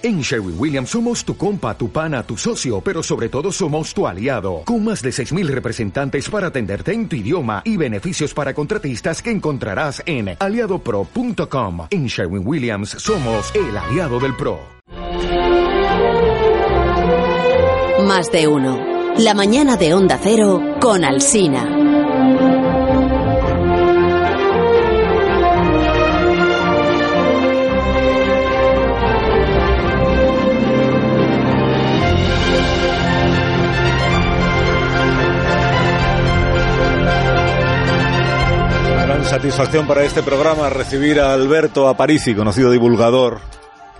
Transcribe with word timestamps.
En 0.00 0.20
Sherwin 0.20 0.54
Williams 0.56 0.90
somos 0.90 1.24
tu 1.24 1.36
compa, 1.36 1.76
tu 1.76 1.90
pana, 1.90 2.22
tu 2.22 2.36
socio, 2.36 2.80
pero 2.80 3.02
sobre 3.02 3.28
todo 3.28 3.50
somos 3.50 3.92
tu 3.92 4.06
aliado, 4.06 4.62
con 4.64 4.84
más 4.84 5.02
de 5.02 5.10
6.000 5.10 5.48
representantes 5.48 6.30
para 6.30 6.48
atenderte 6.48 6.92
en 6.92 7.08
tu 7.08 7.16
idioma 7.16 7.62
y 7.64 7.76
beneficios 7.76 8.32
para 8.32 8.54
contratistas 8.54 9.20
que 9.20 9.32
encontrarás 9.32 10.00
en 10.06 10.36
aliadopro.com. 10.38 11.88
En 11.90 12.06
Sherwin 12.06 12.46
Williams 12.46 12.90
somos 12.90 13.52
el 13.56 13.76
aliado 13.76 14.20
del 14.20 14.36
PRO. 14.36 14.60
Más 18.06 18.30
de 18.30 18.46
uno. 18.46 18.78
La 19.18 19.34
mañana 19.34 19.76
de 19.76 19.94
Onda 19.94 20.20
Cero 20.22 20.76
con 20.80 21.04
Alsina. 21.04 21.77
Satisfacción 39.38 39.86
para 39.86 40.02
este 40.02 40.24
programa 40.24 40.68
recibir 40.68 41.20
a 41.20 41.32
Alberto 41.32 41.86
Aparici, 41.86 42.34
conocido 42.34 42.72
divulgador, 42.72 43.38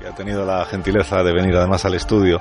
que 0.00 0.08
ha 0.08 0.10
tenido 0.12 0.44
la 0.44 0.64
gentileza 0.64 1.22
de 1.22 1.32
venir 1.32 1.54
además 1.54 1.84
al 1.84 1.94
estudio. 1.94 2.40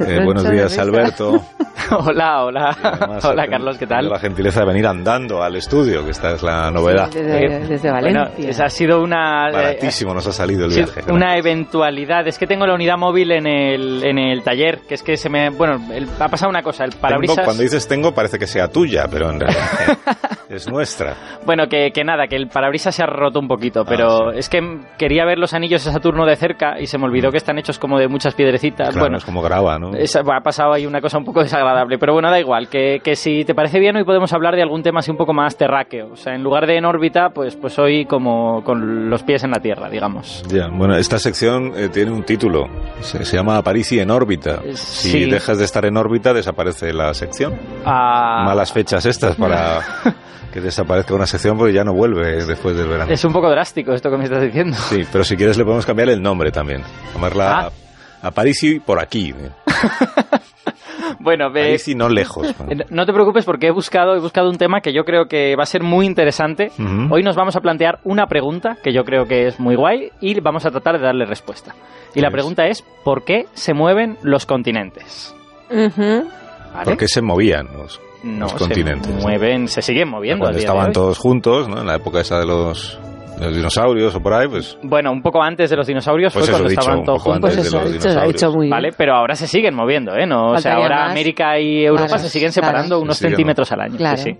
Eh, 0.00 0.20
buenos 0.24 0.48
días, 0.50 0.78
Alberto. 0.78 1.40
hola, 1.90 2.44
hola. 2.44 2.76
Además, 2.82 3.24
hola, 3.24 3.42
ha 3.42 3.46
Carlos, 3.48 3.76
¿qué 3.78 3.86
tal? 3.86 4.08
La 4.08 4.18
gentileza 4.18 4.60
de 4.60 4.66
venir 4.66 4.86
andando 4.86 5.42
al 5.42 5.56
estudio, 5.56 6.04
que 6.04 6.10
esta 6.12 6.32
es 6.32 6.42
la 6.42 6.70
novedad. 6.70 7.10
Desde, 7.10 7.44
Eh, 7.46 7.78
Bueno, 8.00 8.20
Valencia. 8.24 8.48
esa 8.50 8.64
ha 8.64 8.70
sido 8.70 9.02
una... 9.02 9.48
eh, 9.48 9.52
Baratísimo 9.52 10.14
nos 10.14 10.26
ha 10.26 10.32
salido 10.32 10.64
el 10.64 10.72
sí, 10.72 10.82
viaje. 10.82 11.12
una 11.12 11.36
eventualidad. 11.36 12.26
Es 12.26 12.38
que 12.38 12.46
tengo 12.46 12.66
la 12.66 12.74
unidad 12.74 12.96
móvil 12.96 13.30
en 13.32 13.46
el, 13.46 14.02
en 14.04 14.18
el 14.18 14.42
taller, 14.42 14.80
que 14.88 14.94
es 14.94 15.02
que 15.02 15.16
se 15.16 15.28
me... 15.28 15.50
Bueno, 15.50 15.78
el- 15.92 16.08
ha 16.18 16.28
pasado 16.28 16.48
una 16.50 16.62
cosa, 16.62 16.84
el 16.84 16.90
Tengo, 16.92 17.00
parabrisas... 17.02 17.44
cuando 17.44 17.62
dices 17.62 17.86
tengo 17.86 18.12
parece 18.14 18.38
que 18.38 18.46
sea 18.46 18.68
tuya, 18.68 19.04
pero 19.10 19.30
en 19.30 19.40
realidad 19.40 19.64
es 20.48 20.66
nuestra. 20.70 21.14
Bueno, 21.44 21.66
que, 21.68 21.90
que 21.92 22.04
nada, 22.04 22.26
que 22.26 22.36
el 22.36 22.48
parabrisas 22.48 22.94
se 22.94 23.02
ha 23.02 23.06
roto 23.06 23.38
un 23.38 23.48
poquito, 23.48 23.84
pero 23.84 24.28
Ah, 24.28 24.32
sí. 24.32 24.38
es 24.38 24.48
que 24.48 24.60
quería 24.98 25.24
ver 25.24 25.38
los 25.38 25.52
anillos 25.54 25.84
de 25.84 25.92
Saturno 25.92 26.24
de 26.26 26.36
cerca 26.36 26.80
y 26.80 26.86
se 26.86 26.96
me 26.98 27.04
olvidó 27.04 27.30
que 27.30 27.36
están 27.36 27.58
hechos 27.58 27.78
como 27.78 27.98
de 27.98 28.08
muchas 28.08 28.34
piedrecitas. 28.34 28.88
Claro, 28.90 29.00
bueno, 29.00 29.18
es 29.18 29.24
como 29.24 29.42
grava, 29.42 29.78
¿no? 29.78 29.89
Ha 29.94 30.40
pasado 30.40 30.72
ahí 30.72 30.86
una 30.86 31.00
cosa 31.00 31.18
un 31.18 31.24
poco 31.24 31.40
desagradable, 31.42 31.98
pero 31.98 32.12
bueno, 32.12 32.30
da 32.30 32.38
igual, 32.38 32.68
que, 32.68 33.00
que 33.02 33.16
si 33.16 33.44
te 33.44 33.54
parece 33.54 33.78
bien 33.80 33.96
hoy 33.96 34.04
podemos 34.04 34.32
hablar 34.32 34.54
de 34.56 34.62
algún 34.62 34.82
tema 34.82 35.00
así 35.00 35.10
un 35.10 35.16
poco 35.16 35.32
más 35.32 35.56
terráqueo, 35.56 36.10
o 36.12 36.16
sea, 36.16 36.34
en 36.34 36.42
lugar 36.42 36.66
de 36.66 36.76
en 36.76 36.84
órbita, 36.84 37.30
pues, 37.30 37.56
pues 37.56 37.78
hoy 37.78 38.04
como 38.06 38.62
con 38.64 39.08
los 39.10 39.22
pies 39.22 39.44
en 39.44 39.50
la 39.50 39.60
Tierra, 39.60 39.88
digamos. 39.88 40.42
Ya, 40.48 40.68
bueno, 40.68 40.96
esta 40.96 41.18
sección 41.18 41.72
eh, 41.76 41.88
tiene 41.88 42.10
un 42.10 42.22
título. 42.24 42.66
Se, 43.00 43.24
se 43.24 43.36
llama 43.36 43.56
Aparici 43.56 43.98
en 44.00 44.10
órbita. 44.10 44.60
Eh, 44.64 44.74
Si 44.76 45.10
sí. 45.10 45.24
dejas 45.30 45.58
de 45.58 45.64
estar 45.64 45.84
en 45.84 45.96
órbita, 45.96 46.32
desaparece 46.32 46.92
la 46.92 47.12
sección. 47.14 47.54
Ah, 47.84 48.42
Malas 48.46 48.72
fechas 48.72 49.04
estas 49.06 49.36
para 49.36 49.80
que 50.52 50.60
desaparezca 50.60 51.14
una 51.14 51.26
sección 51.26 51.56
porque 51.56 51.72
ya 51.72 51.84
no 51.84 51.92
vuelve 51.92 52.44
después 52.44 52.76
del 52.76 52.88
verano. 52.88 53.12
Es 53.12 53.24
un 53.24 53.32
poco 53.32 53.48
drástico 53.50 53.92
esto 53.92 54.10
que 54.10 54.16
me 54.16 54.24
estás 54.24 54.42
diciendo. 54.42 54.76
Sí, 54.76 55.02
pero 55.12 55.22
si 55.24 55.36
quieres 55.36 55.56
le 55.58 55.64
podemos 55.64 55.86
cambiar 55.86 56.08
el 56.08 56.20
nombre 56.22 56.50
también. 56.50 56.82
Llamarla 57.14 57.70
Ah. 58.22 58.30
Por 58.84 59.00
aquí. 59.00 59.34
Bueno, 61.18 61.50
ve- 61.50 61.60
Aparici 61.62 61.94
no 61.94 62.08
lejos. 62.08 62.46
Eh, 62.68 62.84
No 62.90 63.04
te 63.04 63.12
preocupes 63.12 63.44
porque 63.44 63.66
he 63.66 63.70
buscado, 63.70 64.14
he 64.14 64.20
buscado 64.20 64.48
un 64.48 64.56
tema 64.58 64.80
que 64.80 64.92
yo 64.92 65.04
creo 65.04 65.26
que 65.26 65.54
va 65.56 65.64
a 65.64 65.66
ser 65.66 65.82
muy 65.82 66.06
interesante. 66.06 66.70
Hoy 67.10 67.22
nos 67.22 67.36
vamos 67.36 67.56
a 67.56 67.60
plantear 67.60 67.98
una 68.04 68.26
pregunta 68.26 68.76
que 68.82 68.92
yo 68.92 69.04
creo 69.04 69.26
que 69.26 69.46
es 69.48 69.58
muy 69.60 69.74
guay 69.76 70.10
y 70.20 70.38
vamos 70.40 70.64
a 70.66 70.70
tratar 70.70 70.98
de 70.98 71.04
darle 71.04 71.26
respuesta. 71.26 71.74
Y 72.14 72.20
la 72.20 72.28
Es. 72.28 72.32
pregunta 72.32 72.66
es, 72.68 72.82
¿por 73.04 73.24
qué 73.24 73.46
se 73.54 73.74
mueven 73.74 74.18
los 74.22 74.46
continentes? 74.46 75.34
¿Vale? 75.68 76.84
¿Por 76.84 76.96
qué 76.96 77.08
se 77.08 77.22
movían 77.22 77.66
los, 77.76 78.00
no 78.22 78.40
los 78.44 78.52
se 78.52 78.58
continentes? 78.58 79.10
mueven, 79.22 79.68
se 79.68 79.82
siguen 79.82 80.08
moviendo. 80.08 80.44
Cuando 80.44 80.58
estaban 80.58 80.92
todos 80.92 81.18
juntos, 81.18 81.68
¿no? 81.68 81.80
en 81.80 81.86
la 81.86 81.96
época 81.96 82.20
esa 82.20 82.38
de 82.38 82.46
los, 82.46 82.98
los 83.40 83.56
dinosaurios 83.56 84.14
o 84.14 84.20
por 84.20 84.34
ahí, 84.34 84.48
pues 84.48 84.78
Bueno, 84.82 85.10
un 85.12 85.22
poco 85.22 85.42
antes 85.42 85.70
de 85.70 85.76
los 85.76 85.86
dinosaurios 85.86 86.32
Pues 86.32 86.46
fue 86.46 86.52
cuando 86.52 86.68
dicho, 86.68 86.80
estaban 86.80 87.04
todos 87.04 87.22
juntos. 87.22 87.54
Pues 87.54 87.66
eso, 87.66 87.80
dicho, 87.88 88.08
ha 88.20 88.26
dicho 88.26 88.50
muy 88.52 88.66
bien. 88.66 88.70
Vale, 88.70 88.90
pero 88.96 89.14
ahora 89.14 89.34
se 89.34 89.46
siguen 89.46 89.74
moviendo, 89.74 90.14
¿eh? 90.14 90.26
No, 90.26 90.52
o 90.52 90.58
sea, 90.58 90.74
ahora 90.74 91.02
más. 91.04 91.10
América 91.12 91.58
y 91.58 91.84
Europa 91.84 92.06
Claro, 92.08 92.22
se 92.22 92.28
siguen 92.28 92.52
claro. 92.52 92.66
separando 92.68 93.00
unos 93.00 93.18
centímetros 93.18 93.70
al 93.72 93.80
año. 93.80 93.92
sí, 93.92 93.98
Claro. 93.98 94.16
sí. 94.18 94.36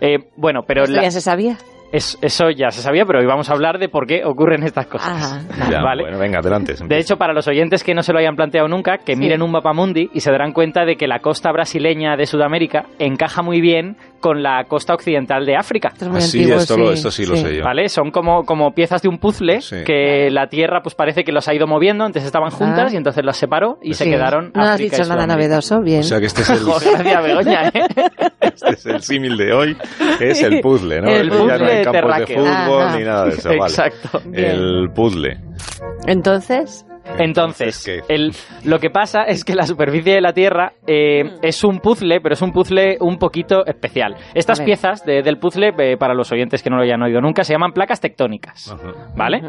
Eh, 0.00 0.18
bueno, 0.36 0.60
pero 0.66 0.84
¿Esto 0.84 0.94
la- 0.96 1.02
ya 1.02 1.10
se 1.10 1.20
sabía? 1.20 1.56
es- 1.90 2.18
eso 2.20 2.50
ya 2.50 2.70
se 2.70 2.82
sabía, 2.82 3.04
pero 3.06 3.18
hoy 3.18 3.26
vamos 3.26 3.48
a 3.50 3.54
hablar 3.54 3.78
de 3.78 3.88
por 3.88 4.06
qué 4.06 4.22
ocurren 4.24 4.62
estas 4.62 4.86
cosas. 4.86 5.44
Ah, 5.58 5.68
ya, 5.72 5.80
vale. 5.82 6.02
bueno, 6.02 6.18
venga, 6.18 6.38
adelante. 6.40 6.74
De 6.86 6.98
hecho, 6.98 7.16
para 7.16 7.32
los 7.32 7.48
oyentes 7.48 7.82
que 7.82 7.94
no 7.94 8.02
se 8.02 8.12
lo 8.12 8.18
hayan 8.18 8.36
planteado 8.36 8.68
nunca, 8.68 8.98
que 8.98 9.14
Sí. 9.14 9.18
miren 9.18 9.42
un 9.42 9.50
mapa 9.50 9.72
mundi 9.72 10.08
y 10.12 10.20
se 10.20 10.30
darán 10.30 10.52
cuenta 10.52 10.84
de 10.84 10.96
que 10.96 11.08
la 11.08 11.18
costa 11.20 11.50
brasileña 11.50 12.16
de 12.16 12.26
Sudamérica 12.26 12.84
encaja 12.98 13.42
muy 13.42 13.60
bien 13.60 13.96
con 14.20 14.42
la 14.42 14.64
costa 14.64 14.94
occidental 14.94 15.44
de 15.46 15.56
África. 15.56 15.88
esto 15.92 16.04
es 16.06 16.10
muy 16.10 16.18
Ah, 16.18 16.20
sí, 16.22 16.38
antiguo, 16.38 16.58
esto, 16.58 16.76
Lo, 16.76 16.92
esto 16.92 17.10
sí, 17.10 17.24
lo 17.26 17.36
sé 17.36 17.56
yo. 17.56 17.64
¿Vale? 17.64 17.88
Son 17.88 18.10
como, 18.10 18.44
como 18.44 18.72
piezas 18.72 19.00
de 19.02 19.08
un 19.08 19.18
puzzle 19.18 19.60
Sí. 19.60 19.76
que 19.84 20.30
la 20.30 20.48
Tierra 20.48 20.80
pues 20.82 20.94
parece 20.94 21.24
que 21.24 21.32
los 21.32 21.46
ha 21.48 21.54
ido 21.54 21.66
moviendo, 21.66 22.04
antes 22.04 22.24
estaban 22.24 22.50
juntas 22.50 22.90
Ah. 22.90 22.94
y 22.94 22.96
entonces 22.96 23.24
las 23.24 23.36
separó 23.36 23.78
y 23.82 23.94
se 23.94 24.04
Sí. 24.04 24.10
quedaron 24.10 24.50
No 24.54 24.62
has 24.62 24.70
África 24.70 24.96
dicho 24.98 25.06
y 25.06 25.08
nada 25.10 25.26
novedoso, 25.26 25.80
bien. 25.80 26.00
O 26.00 26.02
sea 26.04 26.18
que 26.20 26.26
este 26.26 26.42
es 26.42 26.50
el, 26.50 26.64
gracias, 26.66 27.22
Begoña, 27.22 27.68
¿eh? 27.68 27.82
este 28.40 28.70
es 28.70 28.86
el 28.86 29.02
símil 29.02 29.36
de 29.36 29.52
hoy, 29.52 29.76
que 30.18 30.30
es 30.30 30.42
el 30.42 30.60
puzzle, 30.60 31.00
¿no? 31.00 31.08
El 31.10 31.30
ya 31.30 31.36
no 31.36 31.42
puzzle 31.44 31.72
hay 31.72 31.84
campos 31.84 32.16
de 32.18 32.26
fútbol 32.34 32.82
Ajá. 32.82 32.98
ni 32.98 33.04
nada 33.04 33.24
de 33.24 33.30
eso, 33.30 33.48
vale. 33.50 33.60
Exacto. 33.62 34.20
El 34.32 34.90
puzzle. 34.94 35.38
Entonces, 36.06 36.84
Entonces, 37.18 37.84
lo 38.64 38.78
que 38.78 38.90
pasa 38.90 39.22
es 39.24 39.44
que 39.44 39.54
la 39.54 39.66
superficie 39.66 40.14
de 40.14 40.20
la 40.20 40.32
Tierra 40.32 40.72
eh, 40.86 41.24
es 41.42 41.64
un 41.64 41.78
puzzle, 41.80 42.20
pero 42.20 42.34
es 42.34 42.42
un 42.42 42.52
puzzle 42.52 42.96
un 43.00 43.18
poquito 43.18 43.64
especial. 43.66 44.16
Estas 44.34 44.58
piezas 44.66 45.04
de- 45.04 45.22
del 45.22 45.38
puzzle, 45.38 45.72
eh, 45.78 45.96
para 45.96 46.14
los 46.14 46.30
oyentes 46.32 46.62
que 46.62 46.70
no 46.70 46.76
lo 46.76 46.82
hayan 46.82 47.02
oído 47.02 47.20
nunca, 47.20 47.44
se 47.44 47.52
llaman 47.52 47.72
placas 47.72 48.00
tectónicas. 48.00 48.70
Ajá. 48.72 48.92
¿Vale? 49.16 49.40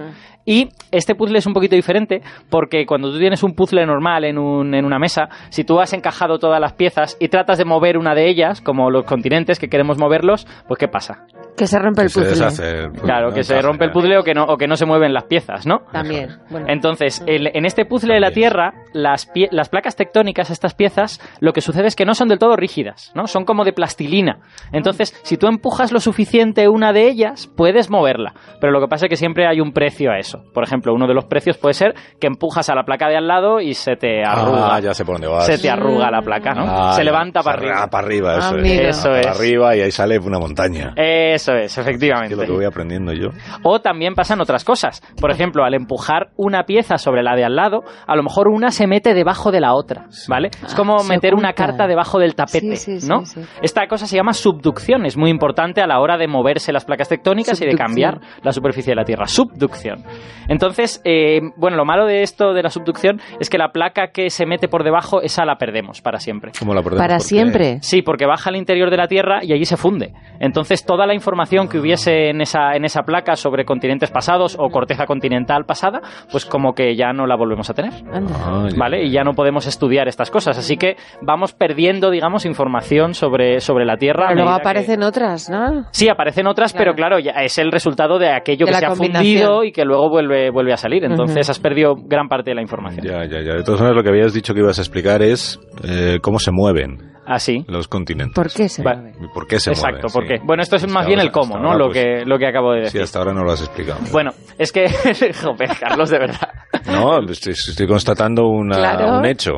Y 0.46 0.70
este 0.92 1.16
puzzle 1.16 1.38
es 1.38 1.46
un 1.46 1.54
poquito 1.54 1.76
diferente 1.76 2.22
porque 2.50 2.86
cuando 2.86 3.12
tú 3.12 3.20
tienes 3.20 3.44
un 3.44 3.54
puzzle 3.54 3.86
normal 3.86 4.24
en, 4.26 4.38
un- 4.38 4.74
en 4.74 4.86
una 4.86 4.98
mesa, 5.00 5.30
si 5.50 5.64
tú 5.64 5.80
has 5.80 5.94
encajado 5.94 6.40
todas 6.40 6.60
las 6.60 6.74
piezas 6.74 7.18
y 7.20 7.28
tratas 7.28 7.58
de 7.58 7.66
mover 7.66 7.98
una 7.98 8.16
de 8.16 8.30
ellas, 8.30 8.62
como 8.62 8.90
los 8.90 9.04
continentes 9.06 9.60
que 9.60 9.68
queremos 9.70 9.98
moverlos, 9.98 10.48
pues 10.68 10.80
¿qué 10.80 10.88
pasa? 10.88 11.26
Que 11.60 11.68
se 11.68 11.78
rompe 11.78 12.02
el 12.02 12.08
puzzle. 12.08 12.30
deshace 12.30 12.70
el 12.84 12.90
puzzle, 12.90 13.04
Claro, 13.04 13.28
¿no? 13.30 13.34
que 13.36 13.44
se 13.44 13.62
rompe 13.62 13.86
el 13.86 13.92
puzzle 13.92 14.18
o 14.18 14.24
que 14.24 14.34
no, 14.34 14.46
o 14.46 14.58
que 14.58 14.68
no 14.68 14.76
se 14.76 14.86
mueven 14.88 15.14
las 15.14 15.26
piezas, 15.26 15.68
¿no? 15.68 15.82
También. 15.92 16.30
Bueno, 16.50 16.66
Entonces, 16.70 17.24
el- 17.28 17.52
en 17.54 17.66
este 17.66 17.86
puzzle 17.86 18.16
de 18.16 18.20
la. 18.20 18.32
Tierra, 18.32 18.74
las, 18.94 19.28
pie- 19.34 19.50
las 19.52 19.70
placas 19.70 19.96
tectónicas, 19.96 20.50
estas 20.50 20.74
piezas, 20.74 21.20
lo 21.42 21.52
que 21.52 21.62
sucede 21.62 21.88
es 21.88 21.96
que 21.96 22.06
no 22.06 22.14
son 22.14 22.28
del 22.30 22.40
todo 22.40 22.56
rígidas, 22.56 23.12
¿no? 23.16 23.28
Son 23.28 23.44
como 23.44 23.66
de 23.66 23.74
plastilina. 23.74 24.40
Entonces, 24.72 25.20
si 25.24 25.36
tú 25.38 25.48
empujas 25.48 25.92
lo 25.92 26.00
suficiente 26.00 26.68
una 26.70 26.94
de 26.94 27.08
ellas, 27.10 27.48
puedes 27.58 27.90
moverla. 27.90 28.34
Pero 28.62 28.72
lo 28.72 28.80
que 28.82 28.88
pasa 28.88 29.06
es 29.06 29.10
que 29.10 29.16
siempre 29.18 29.48
hay 29.48 29.60
un 29.62 29.74
precio 29.74 30.12
a 30.12 30.18
eso. 30.20 30.44
Por 30.54 30.64
ejemplo, 30.64 30.94
uno 30.94 31.08
de 31.08 31.14
los 31.16 31.26
precios 31.26 31.58
puede 31.58 31.74
ser 31.74 31.94
que 32.22 32.28
empujas 32.28 32.70
a 32.70 32.76
la 32.76 32.84
placa 32.84 33.10
de 33.10 33.18
al 33.18 33.28
lado 33.28 33.60
y 33.60 33.74
se 33.74 33.96
te 33.96 34.24
arruga. 34.24 34.76
Ah, 34.76 34.80
ya 34.80 34.94
sé 34.94 35.04
por 35.04 35.16
dónde 35.16 35.28
vas. 35.28 35.46
se 35.46 35.58
te 35.58 35.70
arruga 35.70 36.10
la 36.12 36.22
placa, 36.22 36.54
¿no? 36.54 36.64
Ah, 36.68 36.94
se 36.94 37.00
ya. 37.02 37.06
levanta 37.06 37.42
para 37.42 37.58
arriba. 37.60 37.88
para 37.90 38.06
arriba, 38.08 38.38
eso 38.38 38.48
Amigo. 38.56 38.82
es. 38.84 38.98
Eso 38.98 39.10
para 39.10 39.20
es. 39.22 39.28
arriba 39.28 39.76
y 39.76 39.82
ahí 39.82 39.92
sale 39.92 40.20
una 40.20 40.40
montaña. 40.40 40.94
Eso 40.96 41.49
es, 41.56 41.76
Que 41.76 41.82
efectivamente. 41.82 42.34
es 42.34 42.40
lo 42.40 42.46
que 42.46 42.52
voy 42.52 42.66
aprendiendo 42.66 43.14
yo. 43.14 43.30
O 43.64 43.80
también 43.80 44.14
pasan 44.16 44.42
otras 44.42 44.64
cosas. 44.64 45.02
Por 45.20 45.32
ejemplo, 45.32 45.64
al 45.64 45.74
empujar 45.74 46.30
una 46.38 46.64
pieza 46.64 46.98
sobre 46.98 47.24
la 47.24 47.36
de 47.36 47.44
al 47.46 47.56
lado, 47.56 47.82
a 48.08 48.16
lo 48.16 48.24
mejor 48.24 48.48
una 48.48 48.72
se 48.72 48.88
mete 48.88 49.14
debajo 49.14 49.52
de 49.52 49.60
la 49.62 49.74
otra, 49.74 50.06
¿vale? 50.28 50.50
Es 50.66 50.76
como 50.76 50.98
Ah, 51.00 51.04
meter 51.08 51.34
una 51.34 51.54
carta 51.54 51.88
debajo 51.88 52.20
del 52.20 52.36
tapete, 52.36 52.76
Sí, 52.76 53.00
sí, 53.00 53.08
¿no? 53.08 53.26
sí, 53.26 53.42
sí. 53.42 53.48
Esta 53.62 53.88
cosa 53.88 54.06
se 54.08 54.16
llama 54.16 54.34
subducción, 54.34 55.06
es 55.06 55.18
muy 55.18 55.30
importante 55.30 55.82
a 55.82 55.88
la 55.88 56.00
hora 56.00 56.18
de 56.18 56.28
moverse 56.28 56.72
las 56.74 56.86
placas 56.86 57.10
tectónicas 57.10 57.62
y 57.62 57.66
de 57.66 57.76
cambiar 57.76 58.20
la 58.44 58.52
superficie 58.52 58.92
de 58.92 58.96
la 58.96 59.04
Tierra. 59.06 59.28
Subducción. 59.28 60.04
Entonces, 60.48 61.02
eh, 61.06 61.42
bueno, 61.58 61.78
lo 61.78 61.86
malo 61.86 62.06
de 62.06 62.22
esto 62.24 62.54
de 62.54 62.64
la 62.64 62.70
subducción 62.70 63.20
es 63.40 63.50
que 63.50 63.58
la 63.58 63.70
placa 63.72 64.08
que 64.12 64.30
se 64.30 64.46
mete 64.46 64.68
por 64.68 64.84
debajo, 64.84 65.22
esa 65.22 65.46
la 65.46 65.58
perdemos 65.58 66.02
para 66.02 66.20
siempre. 66.20 66.52
¿Cómo 66.60 66.74
la 66.74 66.82
perdemos? 66.82 67.02
para 67.06 67.20
siempre. 67.20 67.78
Sí, 67.82 68.02
porque 68.02 68.26
baja 68.26 68.50
al 68.50 68.56
interior 68.56 68.90
de 68.90 68.98
la 68.98 69.08
Tierra 69.08 69.40
y 69.44 69.54
allí 69.54 69.66
se 69.66 69.78
funde. 69.78 70.14
Entonces, 70.40 70.86
toda 70.86 71.06
la 71.06 71.14
información 71.14 71.39
que 71.70 71.80
hubiese 71.80 72.30
en 72.30 72.42
esa, 72.42 72.74
en 72.76 72.86
esa 72.86 73.04
placa 73.04 73.36
sobre 73.36 73.66
continentes 73.66 74.12
pasados 74.12 74.56
o 74.60 74.70
corteza 74.70 75.06
continental 75.06 75.66
pasada, 75.66 76.02
pues 76.32 76.46
como 76.46 76.74
que 76.74 76.96
ya 76.96 77.14
no 77.14 77.26
la 77.28 77.36
volvemos 77.36 77.70
a 77.70 77.74
tener. 77.74 77.94
Anda. 78.12 78.34
Ah. 78.38 78.68
¿Vale? 78.78 79.04
Y 79.06 79.12
ya 79.12 79.24
no 79.24 79.34
podemos 79.34 79.68
estudiar 79.68 80.08
estas 80.08 80.32
cosas. 80.32 80.58
Así 80.58 80.78
que 80.78 80.96
vamos 81.22 81.54
perdiendo, 81.54 82.10
digamos, 82.12 82.46
información 82.46 83.14
sobre, 83.14 83.60
sobre 83.60 83.86
la 83.86 83.98
Tierra. 83.98 84.26
Pero 84.30 84.42
luego 84.44 84.56
que- 84.58 84.62
aparecen 84.62 85.04
otras, 85.04 85.50
¿no? 85.50 85.86
Sí, 85.92 86.10
aparecen 86.10 86.48
otras, 86.48 86.74
Claro. 86.74 86.84
pero 86.92 86.96
claro, 86.96 87.20
ya 87.20 87.32
es 87.44 87.58
el 87.58 87.72
resultado 87.72 88.20
de 88.20 88.30
aquello 88.32 88.66
De 88.66 88.72
que 88.72 88.78
se 88.78 88.86
ha 88.86 88.96
fundido 88.96 89.64
y 89.64 89.72
que 89.72 89.86
luego 89.86 90.10
vuelve, 90.10 90.50
vuelve 90.52 90.74
a 90.74 90.78
salir. 90.78 91.04
Entonces 91.04 91.50
has 91.50 91.60
perdido 91.60 91.96
gran 91.96 92.28
parte 92.28 92.52
de 92.52 92.56
la 92.56 92.62
información. 92.62 93.06
Ya, 93.06 93.26
ya, 93.26 93.42
ya. 93.42 93.54
De 93.56 93.64
todas 93.64 93.80
maneras, 93.82 93.98
lo 93.98 94.04
que 94.04 94.10
habías 94.10 94.34
dicho 94.34 94.54
que 94.54 94.60
ibas 94.62 94.80
a 94.80 94.82
explicar 94.82 95.22
es 95.22 95.60
eh, 95.84 96.18
cómo 96.22 96.40
se 96.40 96.52
mueven. 96.52 96.98
Así. 97.30 97.64
los 97.68 97.88
continentes. 97.88 98.34
¿Por 98.36 98.52
qué 98.52 98.68
se 98.68 98.82
mueve? 98.84 99.14
¿Y 99.22 99.28
¿Por 99.34 99.48
qué 99.48 99.60
se 99.60 99.70
Exacto, 99.70 100.08
mueven? 100.08 100.12
¿por 100.12 100.24
Sí. 100.24 100.28
qué? 100.28 100.40
Bueno, 100.44 100.64
esto 100.64 100.76
es 100.78 100.84
Hasta 100.84 100.94
más 100.94 101.06
bien 101.06 101.20
ahora- 101.20 101.28
el 101.28 101.32
cómo, 101.32 101.58
¿no? 101.60 101.68
ahora, 101.68 101.78
Lo 101.78 101.86
pues, 101.92 101.98
que, 102.04 102.26
lo 102.26 102.38
que 102.40 102.48
acabo 102.48 102.72
de 102.74 102.80
Sí, 102.80 102.84
decir. 102.86 103.02
hasta 103.04 103.20
ahora 103.20 103.34
no 103.34 103.44
lo 103.44 103.52
has 103.52 103.62
explicado. 103.62 104.00
Bueno, 104.12 104.32
es 104.58 104.72
que, 104.72 104.88
joder, 105.44 105.70
Carlos, 105.80 106.10
de 106.10 106.18
verdad. 106.20 106.50
No, 106.88 107.20
estoy, 107.30 107.54
estoy 107.54 107.88
constatando 107.88 108.48
una- 108.48 108.78
Claro. 108.78 109.18
un 109.20 109.26
hecho. 109.26 109.52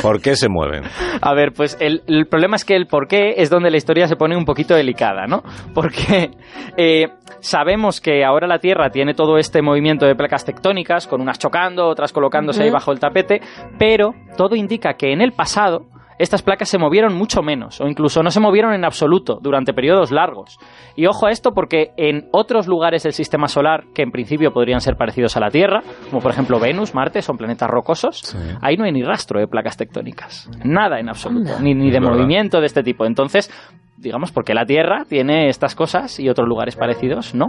¿Por 0.00 0.20
qué 0.22 0.36
se 0.36 0.48
mueven? 0.48 0.84
A 1.20 1.34
ver, 1.34 1.52
pues 1.52 1.76
el, 1.80 2.02
el 2.06 2.26
problema 2.26 2.56
es 2.56 2.64
que 2.64 2.74
el 2.76 2.86
por 2.86 3.08
qué 3.08 3.34
es 3.36 3.50
donde 3.50 3.70
la 3.70 3.76
historia 3.76 4.06
se 4.06 4.16
pone 4.16 4.36
un 4.36 4.44
poquito 4.44 4.74
delicada, 4.74 5.26
¿no? 5.26 5.42
Porque 5.74 6.30
eh, 6.76 7.08
sabemos 7.40 8.00
que 8.00 8.24
ahora 8.24 8.46
la 8.46 8.58
Tierra 8.58 8.90
tiene 8.90 9.14
todo 9.14 9.38
este 9.38 9.60
movimiento 9.60 10.06
de 10.06 10.14
placas 10.14 10.44
tectónicas, 10.44 11.06
con 11.06 11.20
unas 11.20 11.38
chocando, 11.38 11.86
otras 11.88 12.12
colocándose 12.12 12.62
ahí 12.62 12.68
Ujú. 12.68 12.74
bajo 12.74 12.92
el 12.92 13.00
tapete, 13.00 13.40
pero 13.78 14.14
todo 14.36 14.54
indica 14.54 14.94
que 14.94 15.12
en 15.12 15.20
el 15.20 15.32
pasado 15.32 15.86
estas 16.22 16.42
placas 16.42 16.68
se 16.68 16.78
movieron 16.78 17.14
mucho 17.14 17.42
menos, 17.42 17.80
o 17.80 17.86
incluso 17.88 18.22
no 18.22 18.30
se 18.30 18.40
movieron 18.40 18.72
en 18.74 18.84
absoluto 18.84 19.38
durante 19.42 19.72
periodos 19.74 20.10
largos. 20.10 20.58
Y 20.96 21.06
ojo 21.06 21.26
a 21.26 21.30
esto 21.30 21.52
porque 21.52 21.90
en 21.96 22.28
otros 22.32 22.66
lugares 22.68 23.02
del 23.02 23.12
sistema 23.12 23.48
solar, 23.48 23.84
que 23.94 24.02
en 24.02 24.10
principio 24.10 24.52
podrían 24.52 24.80
ser 24.80 24.96
parecidos 24.96 25.36
a 25.36 25.40
la 25.40 25.50
Tierra, 25.50 25.82
como 26.10 26.22
por 26.22 26.30
ejemplo 26.30 26.60
Venus, 26.60 26.94
Marte, 26.94 27.22
son 27.22 27.36
planetas 27.36 27.68
rocosos, 27.68 28.18
Sí. 28.20 28.38
ahí 28.60 28.76
no 28.76 28.84
hay 28.84 28.92
ni 28.92 29.02
rastro 29.02 29.40
de 29.40 29.46
placas 29.48 29.76
tectónicas. 29.76 30.48
Nada 30.64 31.00
en 31.00 31.08
absoluto. 31.08 31.58
Ni, 31.60 31.74
ni 31.74 31.90
de 31.90 32.00
movimiento 32.00 32.60
de 32.60 32.66
este 32.66 32.82
tipo. 32.82 33.04
Entonces, 33.04 33.50
digamos, 33.96 34.32
porque 34.32 34.54
la 34.54 34.64
Tierra 34.64 35.04
tiene 35.08 35.48
estas 35.48 35.74
cosas 35.74 36.18
y 36.20 36.28
otros 36.28 36.48
lugares 36.48 36.76
parecidos, 36.76 37.34
¿no? 37.34 37.48